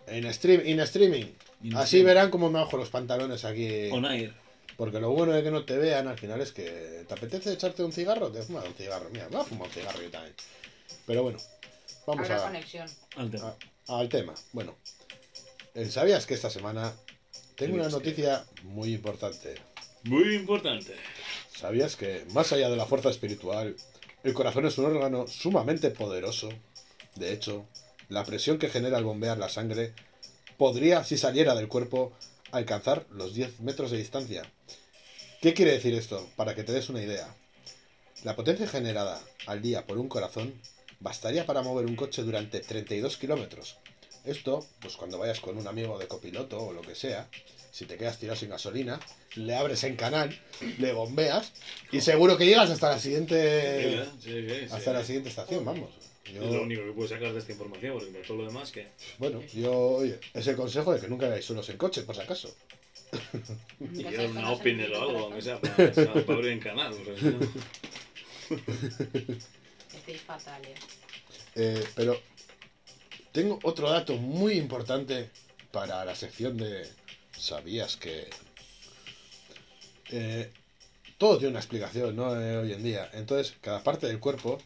[0.09, 1.25] En stream, in streaming.
[1.63, 2.07] In Así streaming.
[2.07, 3.91] verán cómo me bajo los pantalones aquí.
[3.93, 4.33] On air.
[4.77, 7.83] Porque lo bueno de que no te vean al final es que te apetece echarte
[7.83, 9.09] un cigarro, te fumas un cigarro.
[9.11, 10.35] Mira, voy a fumar un cigarro yo también.
[11.07, 11.39] Pero bueno,
[12.07, 12.89] vamos Habrá a, conexión.
[13.17, 13.57] Al tema.
[13.89, 14.35] a- al tema.
[14.53, 14.77] Bueno,
[15.75, 16.93] eh, ¿sabías que esta semana
[17.57, 19.55] tengo una noticia muy importante?
[20.05, 20.95] Muy importante.
[21.57, 23.75] ¿Sabías que más allá de la fuerza espiritual,
[24.25, 26.51] el corazón es un órgano sumamente poderoso?
[27.15, 27.67] De hecho,
[28.11, 29.95] la presión que genera al bombear la sangre
[30.59, 32.13] podría, si saliera del cuerpo,
[32.53, 34.43] alcanzar los 10 metros de distancia.
[35.41, 36.29] ¿Qué quiere decir esto?
[36.37, 37.35] Para que te des una idea.
[38.25, 40.55] La potencia generada al día por un corazón
[41.01, 43.77] bastaría para mover un coche durante 32 kilómetros.
[44.25, 47.29] Esto, pues cuando vayas con un amigo de copiloto o lo que sea,
[47.71, 48.99] si te quedas tirado sin gasolina,
[49.35, 50.37] le abres en canal,
[50.79, 51.53] le bombeas
[51.93, 54.05] y seguro que llegas hasta la siguiente
[54.71, 55.91] hasta la siguiente estación, vamos.
[56.35, 58.71] Yo- Es lo único que puedo sacar de esta información, porque por todo lo demás
[58.73, 58.89] que...
[59.19, 62.21] bueno, yo, oye, es el consejo de que nunca hagáis solos en coche, por si
[62.23, 62.55] acaso.
[63.81, 65.85] Y yo una opinión o algo, aunque sea para,
[66.35, 66.95] abrir en canal.
[66.95, 67.39] porque si no-
[69.97, 70.79] Estáis fatales.
[71.55, 72.19] Eh, pero
[73.33, 75.31] tengo otro dato muy importante
[75.71, 76.87] para la sección de
[77.39, 78.29] ¿Sabías que...?
[80.11, 80.49] Eh,
[81.19, 82.39] todo tiene una explicación, ¿no?
[82.41, 83.09] Eh, hoy en día.
[83.15, 84.59] Entonces, cada parte del cuerpo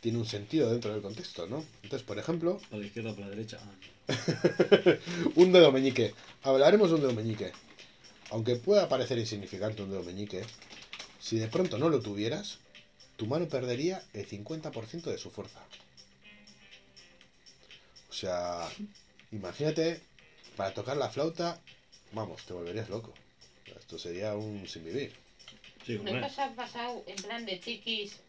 [0.00, 1.64] tiene un sentido dentro del contexto, ¿no?
[1.82, 3.58] Entonces, por ejemplo, Para la izquierda o para la derecha.
[3.62, 3.74] Ah,
[5.36, 6.14] un dedo meñique.
[6.42, 7.52] Hablaremos de un dedo meñique.
[8.30, 10.42] Aunque pueda parecer insignificante un dedo meñique,
[11.20, 12.58] si de pronto no lo tuvieras,
[13.16, 15.60] tu mano perdería el 50% de su fuerza.
[18.08, 18.68] O sea,
[19.32, 20.00] imagínate,
[20.56, 21.60] para tocar la flauta,
[22.12, 23.12] vamos, te volverías loco.
[23.78, 25.12] Esto sería un sin vivir.
[25.84, 26.14] Sí, hombre.
[26.14, 28.20] ¿Nunca os ha pasado en plan de chiquis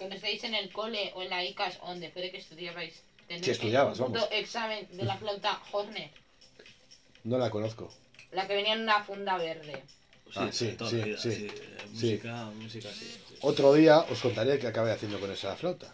[0.00, 3.02] cuando estáis en el cole o en la ICAS o donde fuera que estudiabais?
[3.28, 4.26] tener Sí, estudiabas, vamos.
[4.30, 6.10] examen de la flauta Horner,
[7.22, 7.92] No la conozco.
[8.32, 9.82] la que venía en una funda verde.
[10.34, 11.32] Ah, sí, toda sí, la vida, sí.
[11.32, 11.48] sí.
[11.92, 13.04] Música, música, sí.
[13.28, 13.34] sí.
[13.42, 15.92] Otro día os contaré qué acabé haciendo con esa flauta.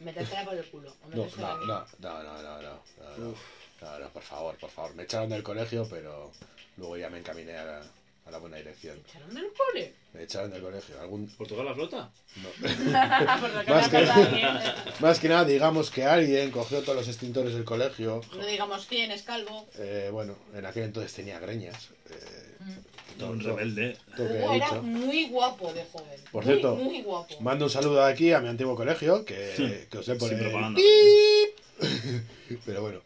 [0.00, 0.90] Metértela por el culo.
[1.04, 1.68] o No, metérsela no, bien.
[1.68, 3.34] no, no, no, no, no, no, no.
[3.82, 4.94] No, no, por favor, por favor.
[4.94, 6.32] Me echaron del colegio, pero
[6.76, 7.82] luego ya me encaminé a la,
[8.26, 8.98] a la buena dirección.
[9.08, 9.92] ¿Echaron del cole?
[10.12, 11.00] Me echaron del colegio.
[11.00, 11.28] Algún...
[11.28, 12.10] ¿Por tocar la flota?
[12.42, 12.48] no.
[13.74, 14.06] Más que-.
[15.00, 18.20] Más nada, digamos que alguien cogió todos los extintores del colegio.
[18.36, 19.66] No digamos quién es calvo.
[19.78, 21.90] Eh, bueno, en aquel entonces tenía greñas.
[22.10, 22.54] eh,
[23.18, 23.96] todo- Un rebelde.
[24.16, 24.82] todo Hugo he era dicho.
[24.82, 26.20] muy guapo de joven.
[26.32, 27.40] Por Muy, cierto, Muy guapo.
[27.40, 30.28] Mando un saludo aquí a mi antiguo colegio, que, que os dé por.
[32.64, 33.00] Pero bueno.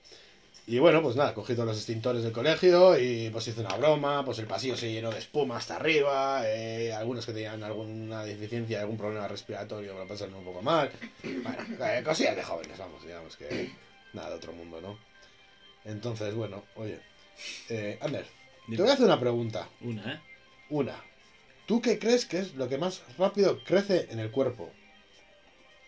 [0.71, 4.25] Y bueno, pues nada, cogí todos los extintores del colegio y pues hice una broma,
[4.25, 8.81] pues el pasillo se llenó de espuma hasta arriba, eh, algunos que tenían alguna deficiencia,
[8.81, 10.89] algún problema respiratorio, lo pasaron un poco mal.
[11.25, 13.73] Bueno, eh, cosillas de jóvenes, vamos, digamos que
[14.13, 14.97] nada de otro mundo, ¿no?
[15.85, 17.01] Entonces, bueno, oye,
[17.69, 18.27] eh, Ander,
[18.69, 19.69] te voy a hacer una pregunta.
[19.81, 20.21] Una, ¿eh?
[20.69, 20.95] Una.
[21.67, 24.71] ¿Tú qué crees que es lo que más rápido crece en el cuerpo?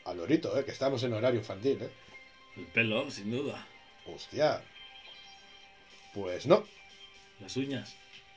[0.07, 0.65] Al lorito, ¿eh?
[0.65, 1.91] Que estamos en horario infantil, ¿eh?
[2.57, 3.65] El pelo, sin duda.
[4.13, 4.61] Hostia.
[6.15, 6.65] Pues no.
[7.41, 7.95] Las uñas.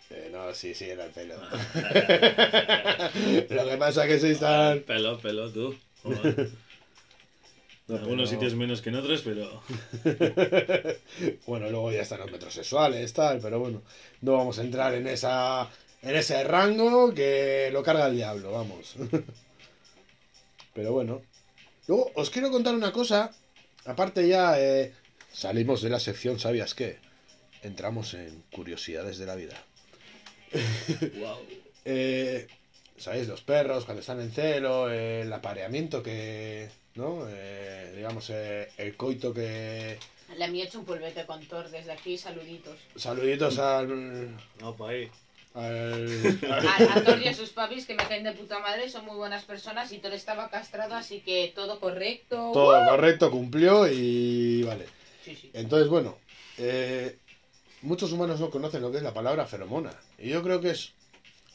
[0.09, 1.35] Eh, no, sí, sí, era el pelo.
[1.41, 3.09] Ah.
[3.49, 4.81] lo que pasa es que sois tan...
[4.81, 5.75] Pelo, pelo, tú.
[6.03, 6.49] Joder.
[7.87, 9.61] No, en algunos pero- sitios menos que en otros, pero...
[11.45, 13.83] bueno, luego ya están los metrosexuales, tal, pero bueno.
[14.21, 15.69] No vamos a entrar en esa...
[16.01, 18.95] En ese rango que lo carga el diablo, vamos.
[20.73, 21.21] pero bueno.
[21.87, 23.31] Luego os quiero contar una cosa.
[23.85, 24.91] Aparte ya eh,
[25.31, 26.97] salimos de la sección ¿Sabías qué?
[27.69, 29.55] Entramos en curiosidades de la vida.
[31.19, 31.37] wow.
[31.83, 32.45] Eh,
[32.97, 33.27] ¿Sabéis?
[33.27, 36.69] Los perros cuando están en celo, eh, el apareamiento que...
[36.93, 37.25] ¿No?
[37.27, 39.97] Eh, digamos, eh, el coito que...
[40.37, 42.77] Le he hecho un polvete con Thor desde aquí, saluditos.
[42.95, 44.29] Saluditos al...
[44.61, 45.09] No, pa' ahí.
[45.55, 49.05] al- A, a Thor y a sus papis que me caen de puta madre, son
[49.05, 52.51] muy buenas personas y Thor estaba castrado, así que todo correcto.
[52.53, 54.85] Todo correcto, cumplió y vale.
[55.25, 55.49] Sí, sí.
[55.53, 56.17] Entonces, bueno,
[56.57, 57.17] eh,
[57.81, 59.91] muchos humanos no conocen lo que es la palabra feromona.
[60.17, 60.93] Y yo creo que es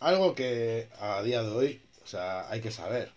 [0.01, 3.13] algo que a día de hoy, o sea, hay que saber.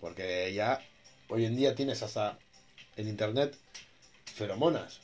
[0.00, 0.80] Porque ya
[1.28, 2.38] hoy en día tienes hasta
[2.96, 3.56] en internet
[4.26, 5.00] feromonas.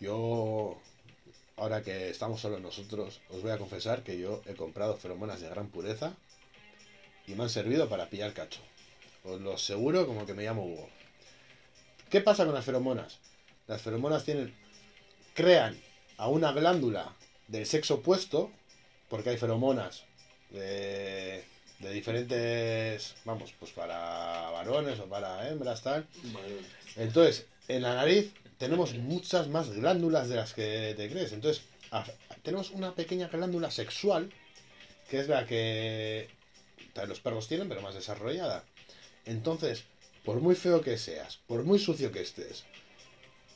[0.00, 0.78] Yo,
[1.56, 5.48] ahora que estamos solo nosotros, os voy a confesar que yo he comprado feromonas de
[5.48, 6.14] gran pureza
[7.26, 8.60] y me han servido para pillar cacho.
[9.24, 10.88] Os lo aseguro como que me llamo Hugo.
[12.10, 13.18] ¿Qué pasa con las feromonas?
[13.66, 14.54] Las feromonas tienen,
[15.34, 15.78] crean
[16.18, 17.14] a una glándula
[17.46, 18.50] del sexo opuesto,
[19.08, 20.04] porque hay feromonas
[20.50, 21.42] de,
[21.78, 26.06] de diferentes, vamos, pues para varones o para hembras, tal.
[26.96, 31.32] Entonces, en la nariz tenemos muchas más glándulas de las que te crees.
[31.32, 31.64] Entonces,
[32.42, 34.30] tenemos una pequeña glándula sexual
[35.08, 36.28] que es la que
[37.06, 38.64] los perros tienen, pero más desarrollada.
[39.24, 39.84] Entonces,
[40.24, 42.64] por muy feo que seas, por muy sucio que estés,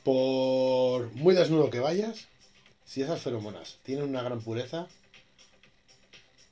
[0.03, 2.27] por muy desnudo que vayas,
[2.85, 4.87] si esas feromonas tienen una gran pureza,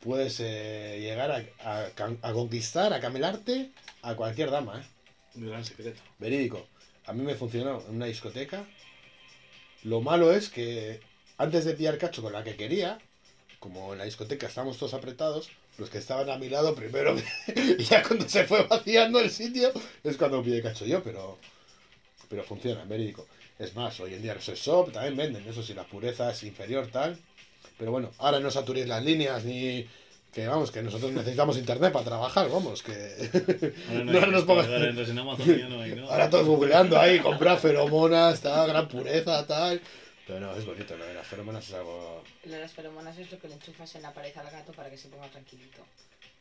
[0.02, 1.32] puedes eh, llegar
[1.64, 1.86] a,
[2.22, 4.86] a conquistar, a camelarte a cualquier dama, ¿eh?
[5.36, 6.02] Un gran secreto.
[6.20, 6.68] Verídico.
[7.06, 8.66] A mí me funcionó en una discoteca.
[9.84, 11.00] Lo malo es que
[11.38, 13.00] antes de pillar cacho con la que quería,
[13.60, 17.16] como en la discoteca estábamos todos apretados, los que estaban a mi lado primero,
[17.90, 19.72] ya cuando se fue vaciando el sitio,
[20.04, 21.38] es cuando pillé cacho yo, pero,
[22.30, 23.26] pero funciona, verídico.
[23.62, 26.88] Es más, hoy en día los shop también venden, eso sí, la pureza es inferior,
[26.88, 27.18] tal.
[27.78, 29.88] Pero bueno, ahora no saturéis las líneas ni...
[30.34, 32.94] Que vamos, que nosotros necesitamos internet para trabajar, vamos, que...
[33.90, 36.10] Ahora no, No hay nos esto, pongas- ahora entras en Amazon ya no hay, ¿no?
[36.10, 39.82] Ahora todos googleando ahí, comprar feromonas, tal, gran pureza, tal.
[40.26, 42.24] Pero no, es bonito, lo de las feromonas es algo.
[42.46, 44.90] Lo de las feromonas es lo que le enchufas en la pared al gato para
[44.90, 45.84] que se ponga tranquilito.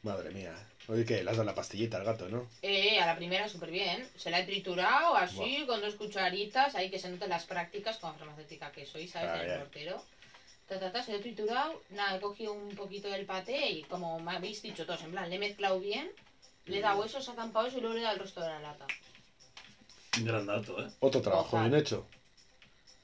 [0.03, 0.55] Madre mía.
[0.89, 2.47] Oye, que le has dado la pastillita al gato, ¿no?
[2.63, 4.09] Eh, a la primera súper bien.
[4.17, 8.13] Se la he triturado así, con dos cucharitas, ahí que se noten las prácticas con
[8.13, 9.29] la farmacéutica que soy, ¿sabes?
[9.31, 9.59] Ah, En el bien.
[9.59, 10.03] portero.
[10.67, 13.83] Ta, ta, ta, se lo he triturado, nada, he cogido un poquito del paté y
[13.83, 16.09] como me habéis dicho todos, en plan, le he mezclado bien,
[16.67, 18.41] le he dado eso, se ha zampado eso y luego le he dado el resto
[18.41, 18.87] de la lata.
[20.19, 20.89] Un gran dato, ¿eh?
[21.01, 21.69] Otro trabajo Ojalá.
[21.69, 22.07] bien hecho.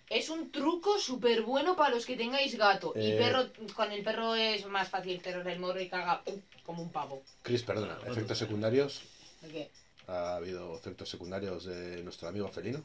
[0.09, 2.93] Es un truco súper bueno para los que tengáis gato.
[2.95, 3.17] Y Eh.
[3.19, 6.41] perro, con el perro es más fácil cerrar el morro y caga ¡pum!
[6.65, 7.23] como un pavo.
[7.43, 9.03] Chris, perdona, efectos secundarios.
[9.43, 9.71] ¿De qué?
[10.07, 12.85] ¿Ha habido efectos secundarios de nuestro amigo felino?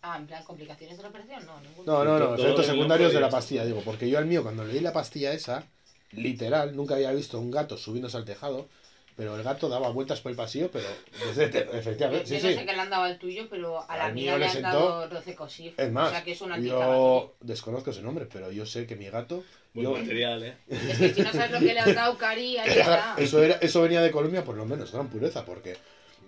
[0.00, 1.92] Ah, en plan, complicaciones de la operación, no, ninguno.
[1.92, 4.80] No, no, no, efectos secundarios de la pastilla, digo, porque yo al mío, cuando leí
[4.80, 5.64] la pastilla esa,
[6.12, 8.68] literal, nunca había visto un gato subiéndose al tejado,
[9.16, 10.86] pero el gato daba vueltas por el pasillo, pero
[11.26, 11.44] desde,
[11.78, 12.58] efectivamente, yo sí, no sí.
[12.58, 14.68] sé qué le han dado al tuyo, pero a la Al mía le han sentó-
[14.68, 15.78] dado Docecosif.
[15.78, 18.96] Es más, o sea que es un yo desconozco ese nombre, pero yo sé que
[18.96, 19.42] mi gato...
[19.74, 20.56] Buen yo- material, ¿eh?
[20.68, 23.14] Es que si no sabes lo que le has dado, Cari, ahí está.
[23.18, 25.76] eso, era, eso venía de Colombia por lo menos, gran pureza, porque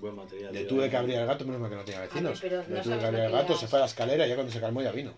[0.00, 0.52] Buen material.
[0.52, 0.90] le tuve ¿eh?
[0.90, 2.38] que abrir al gato, menos mal que no tenía vecinos.
[2.40, 3.86] pero no le tuve sabes que abrir lo al que gato, se fue a la
[3.86, 5.12] escalera y ya cuando se calmó ya vino.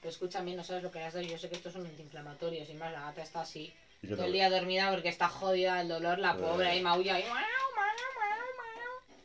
[0.00, 1.26] Pero escúchame, no sabes lo que le has dado.
[1.26, 2.64] Yo sé que esto es un antiinflamatorio.
[2.64, 3.70] Sin más, la gata está así.
[4.02, 6.70] Todo el no- día dormida porque está jodida el dolor, la pobre, Eh.
[6.70, 7.16] ahí maulla.
[7.16, 7.24] ahí.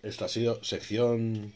[0.04, 1.54] Esto ha sido sección...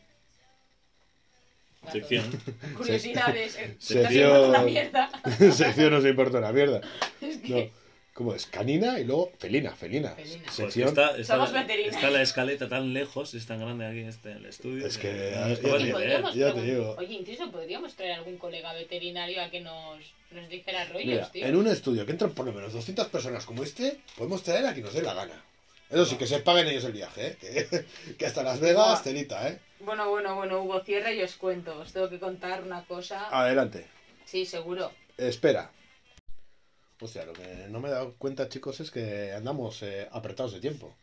[1.92, 2.26] Sección.
[2.78, 3.56] Curiosidades.
[3.58, 3.76] eh.
[3.80, 5.10] Sección- Está siendo una mierda.
[5.54, 6.82] sección no se importa una mierda.
[7.22, 7.79] Es que- No,
[8.20, 8.46] ¿cómo es?
[8.48, 10.10] Canina y luego felina, felina.
[10.12, 10.44] Felina.
[10.44, 10.90] Que Sección...
[10.90, 11.96] está, está, Somos la, veterinarios.
[11.96, 14.86] está la escaleta tan lejos, es tan grande aquí este, el estudio.
[14.86, 16.96] Es que- nos ya te- ya digo.
[16.98, 20.00] Oye, incluso podríamos traer algún colega veterinario a que nos,
[20.32, 21.46] nos dijera rollos, Mira, tío.
[21.46, 24.74] en un estudio que entran por lo menos 200 personas como este, podemos traer a
[24.74, 25.42] quien nos dé la gana.
[25.90, 27.38] Eso sí, que se paguen ellos el viaje, ¿eh?
[27.40, 27.86] Que,
[28.18, 29.60] que hasta Las Vegas, telita, ¿eh?
[29.80, 31.80] Bueno, bueno, bueno, Hugo, cierra y os cuento.
[31.80, 33.28] Os tengo que contar una cosa.
[33.32, 33.86] Adelante.
[34.26, 34.92] Sí, seguro.
[35.18, 35.72] Espera.
[37.02, 40.60] Hostia, lo que no me he dado cuenta, chicos, es que andamos eh, apretados de
[40.60, 40.94] tiempo.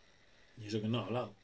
[0.58, 1.34] Y eso que no ha hablado.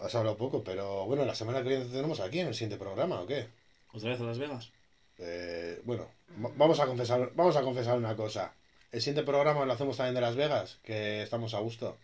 [0.00, 2.78] Has hablado poco, pero bueno, la semana que viene te tenemos aquí en el siguiente
[2.78, 3.48] programa, ¿o qué?
[3.92, 4.70] ¿Otra vez a Las Vegas?
[5.18, 6.08] Eh, bueno,
[6.42, 8.54] va- vamos a confesar, vamos a confesar una cosa.
[8.90, 11.98] El siguiente programa lo hacemos también de Las Vegas, que estamos a gusto.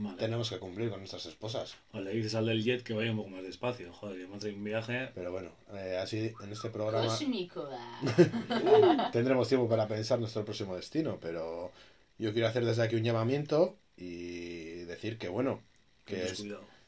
[0.00, 0.16] Vale.
[0.16, 1.74] Tenemos que cumplir con nuestras esposas.
[1.92, 3.92] O le dices al del jet que vaya un poco más despacio.
[3.92, 5.10] Joder, que me ha traído un viaje.
[5.14, 7.68] Pero bueno, eh, así en este programa Cósmico.
[9.12, 11.72] tendremos tiempo para pensar nuestro próximo destino, pero
[12.18, 15.62] yo quiero hacer desde aquí un llamamiento y decir que bueno,
[16.04, 16.44] que es-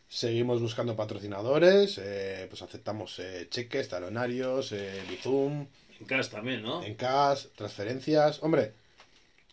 [0.09, 5.67] seguimos buscando patrocinadores, eh, pues aceptamos eh, cheques, talonarios, eh, Bizum,
[6.01, 6.83] En casa también, ¿no?
[6.83, 8.43] en cash, transferencias.
[8.43, 8.73] Hombre,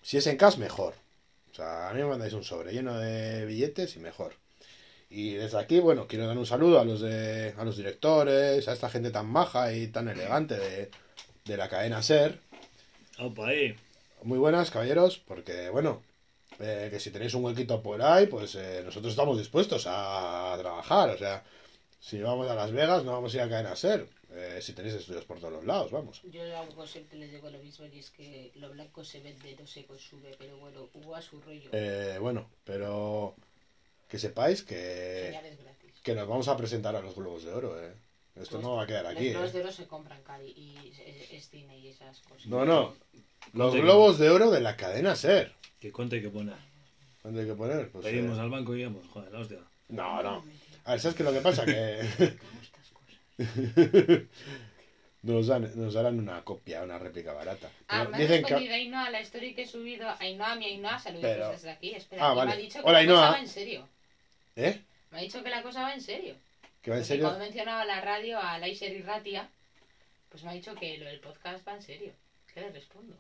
[0.01, 0.93] si es en cash, mejor.
[1.57, 4.33] Sea, a mí me mandáis un sobre lleno de billetes y mejor.
[5.09, 8.73] Y desde aquí, bueno, quiero dar un saludo a los de, a los directores, a
[8.73, 10.91] esta gente tan maja y tan elegante de,
[11.45, 12.39] de la cadena Ser.
[13.17, 13.75] Opa, ahí.
[14.23, 16.03] Muy buenas, caballeros, porque bueno,
[16.59, 21.09] eh, que si tenéis un huequito por ahí, pues eh, nosotros estamos dispuestos a, trabajar.
[21.09, 21.43] O sea,
[21.99, 24.07] si vamos a Las Vegas, no vamos a ir a cadena Ser.
[24.29, 26.21] Eh, si tenéis estudios por todos los lados, vamos.
[26.23, 29.55] Yo a Hugo siempre le digo lo mismo y es que lo blanco se vende,
[29.57, 31.69] lo seco sube, pero bueno, Hugo a su rollo.
[31.71, 33.35] Eh, bueno, pero
[34.09, 35.93] que sepáis que, Señales gratis.
[36.03, 37.93] que nos vamos a presentar a los Globos de Oro, ¿eh?
[38.35, 39.53] Esto no va a quedar Los aquí, globos ¿eh?
[39.53, 42.45] de oro se compran, Cari, y es, es cine y esas cosas.
[42.45, 42.95] No, no.
[43.53, 45.53] Los Globos de Oro de la cadena Ser.
[45.79, 46.55] ¿Qué cuenta hay que poner?
[47.23, 47.89] ¿Dónde hay que poner?
[47.89, 49.07] Pues, Pedimos eh, al banco y vamos.
[49.07, 49.59] Joder, la hostia.
[49.89, 50.43] No, no.
[50.85, 51.65] A ver, ¿sabes qué es lo que pasa?
[51.65, 52.37] Que.
[55.23, 57.69] nos, dan, nos darán una copia, una réplica barata.
[57.87, 58.49] Ah, me ha dicen que...
[58.49, 60.07] respondido Ainhoa la story que he subido.
[60.19, 61.91] Ainhoa, mi Ainhoa, saluditos Pero- desde aquí.
[61.93, 62.47] Espera, Ah, que vale.
[62.49, 63.15] me ha dicho que Hola, la Ainhoa.
[63.19, 63.89] cosa va en serio.
[64.55, 64.81] ¿Eh?
[65.11, 66.35] Me ha dicho que la cosa va en serio.
[66.81, 67.23] ¿Que va en Porque serio?
[67.25, 69.49] Cuando he mencionado a la radio, a Laiser y Ratia,
[70.29, 72.11] pues me ha dicho que lo del podcast va en serio.
[72.53, 73.15] ¿Qué le respondo?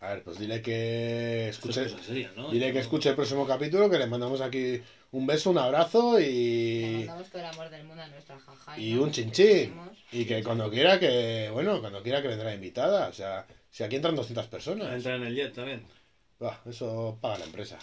[0.00, 2.50] A ver, pues dile que es escuche, cosa seria, ¿no?
[2.50, 4.78] dile que escuche el próximo capítulo, que le mandamos aquí
[5.12, 8.78] un beso, un abrazo Le y, mandamos todo el amor del mundo a nuestra jaja.
[8.78, 9.74] y un chinchín.
[10.12, 13.08] Y que cuando quiera que, bueno, cuando quiera que vendrá invitada.
[13.08, 15.86] O sea, si aquí entran 200 personas, Entra en el jet también.
[16.38, 17.78] bah, eso paga la empresa.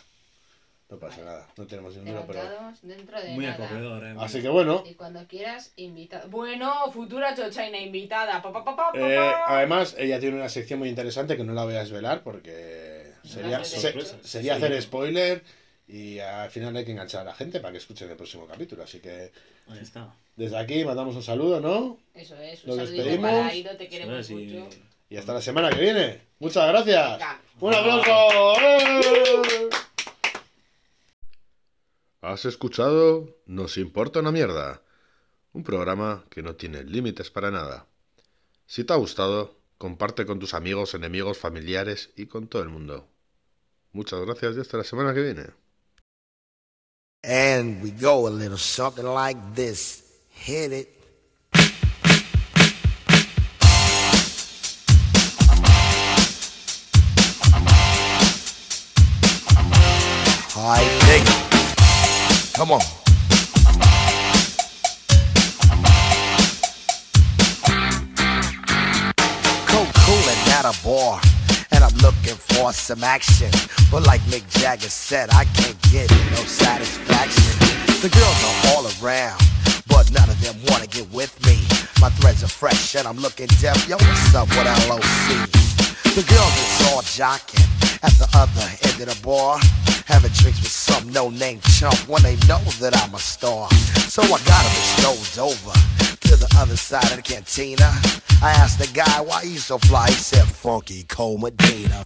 [0.93, 2.43] No pasa nada, no tenemos ni un duro, pero...
[2.43, 3.55] Levantados dentro de Muy nada.
[3.65, 4.15] acogedor, ¿eh?
[4.19, 6.29] Así que bueno, Y cuando quieras, invitado.
[6.29, 8.43] Bueno, futura chochaina invitada.
[8.43, 9.57] Pa, pa, pa, pa, pa, eh, pa.
[9.57, 13.63] además ella tiene una sección muy interesante que no la voy a desvelar porque sería,
[13.63, 13.91] se-
[14.23, 14.63] sería Sí.
[14.63, 15.41] hacer spoiler
[15.87, 18.83] y al final hay que enganchar a la gente para que escuchen el próximo capítulo.
[18.83, 19.31] Así que
[19.69, 20.13] Ahí está.
[20.35, 21.97] desde aquí mandamos un saludo, ¿no?
[22.13, 23.31] Eso es, Nos un saludito despedimos.
[23.31, 24.69] para Aido, te queremos mucho.
[25.09, 26.21] Y hasta la semana que viene.
[26.37, 27.13] Muchas gracias.
[27.13, 27.41] Venga.
[27.61, 28.61] Un aplauso.
[28.61, 29.69] ¡Eh!
[32.23, 34.81] Has escuchado Nos importa una mierda,
[35.51, 37.85] un programa que no tiene límites para nada.
[38.65, 43.09] Si te ha gustado, comparte con tus amigos, enemigos, familiares y con todo el mundo.
[43.91, 45.47] Muchas gracias y hasta la semana que viene.
[62.63, 62.81] Come on.
[69.67, 71.19] Cool, coolin' at a bar,
[71.73, 73.51] and I'm looking for some action.
[73.91, 77.51] But like Mick Jagger said, I can't get no satisfaction.
[77.99, 79.41] The girls are all around,
[79.89, 81.59] but none of them wanna get with me.
[81.99, 83.89] My threads are fresh, and I'm looking deaf.
[83.89, 85.51] Yo, what's up with LOC?
[86.15, 87.67] The girls is all jocking
[88.03, 89.59] at the other end of the bar,
[90.05, 93.69] having drinks with some no-name chump when they know that I'm a star.
[94.07, 95.73] So I got them strolled over
[96.27, 97.91] to the other side of the cantina.
[98.41, 100.07] I asked the guy why he so fly.
[100.07, 102.05] He said, "Funky Cole Medina."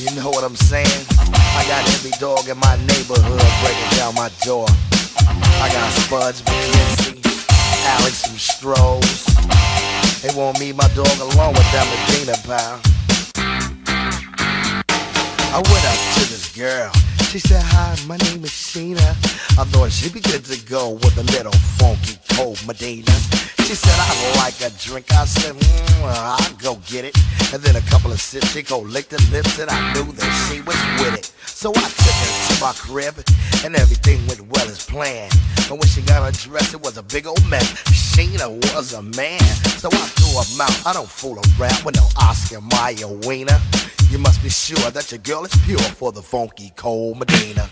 [0.00, 1.04] You know what I'm saying?
[1.20, 4.64] I got every dog in my neighborhood breaking down my door.
[5.60, 7.20] I got Spuds, McKenzie,
[7.84, 9.28] Alex, and Strohs.
[10.22, 12.80] They want me, my dog, along with that Medina pal.
[15.52, 16.90] I went up to this girl.
[17.28, 19.10] She said, Hi, my name is Sheena.
[19.60, 23.12] I thought she'd be good to go with a little funky cold Medina.
[23.70, 25.12] She said, I'd like a drink.
[25.12, 27.16] I said, mm, I'll go get it.
[27.54, 30.48] And then a couple of sips, she go lick the lips, and I knew that
[30.50, 31.32] she was with it.
[31.46, 33.14] So I took her to my crib,
[33.64, 35.32] and everything went well as planned.
[35.68, 37.70] But when she got undressed, it was a big old mess.
[37.94, 39.38] Sheena was a man,
[39.78, 40.86] so I threw her out.
[40.88, 43.60] I don't fool around with no Oscar Mayer wiener.
[44.10, 47.70] You must be sure that your girl is pure for the funky cold Medina.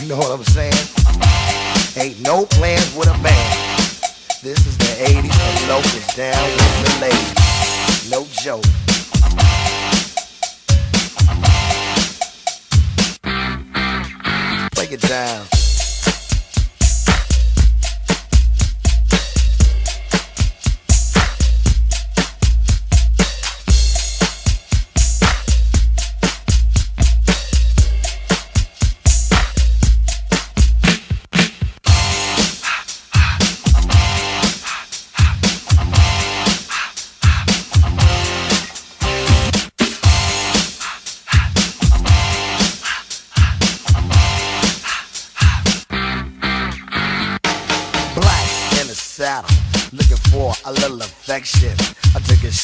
[0.00, 0.72] You know what I'm saying?
[1.98, 3.65] Ain't no plans with a man.
[4.46, 8.10] This is the 80s and locals down with the ladies.
[8.12, 8.62] No joke.
[14.76, 15.55] Break it down.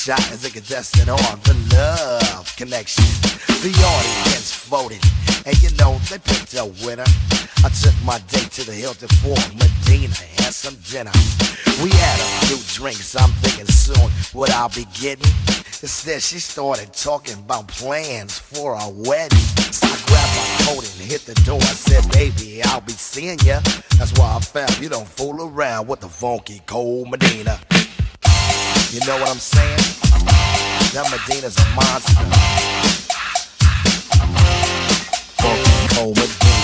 [0.03, 3.05] Shot as a contestant on the love connection.
[3.63, 4.99] The audience voted,
[5.47, 7.07] and you know they picked a winner.
[7.63, 11.13] I took my date to the Hilton for Medina and some dinner.
[11.81, 15.31] We had a few drinks, I'm thinking soon what I'll be getting.
[15.87, 19.39] Instead, she started talking about plans for a wedding.
[19.71, 21.61] So I grabbed my coat and hit the door.
[21.63, 23.61] I said, baby, I'll be seeing ya.
[23.99, 27.61] That's why I found you don't fool around with the funky cold Medina.
[28.93, 29.79] You know what I'm saying?
[30.93, 32.13] That Medina's a monster.
[35.41, 36.62] Funky Cole Medina.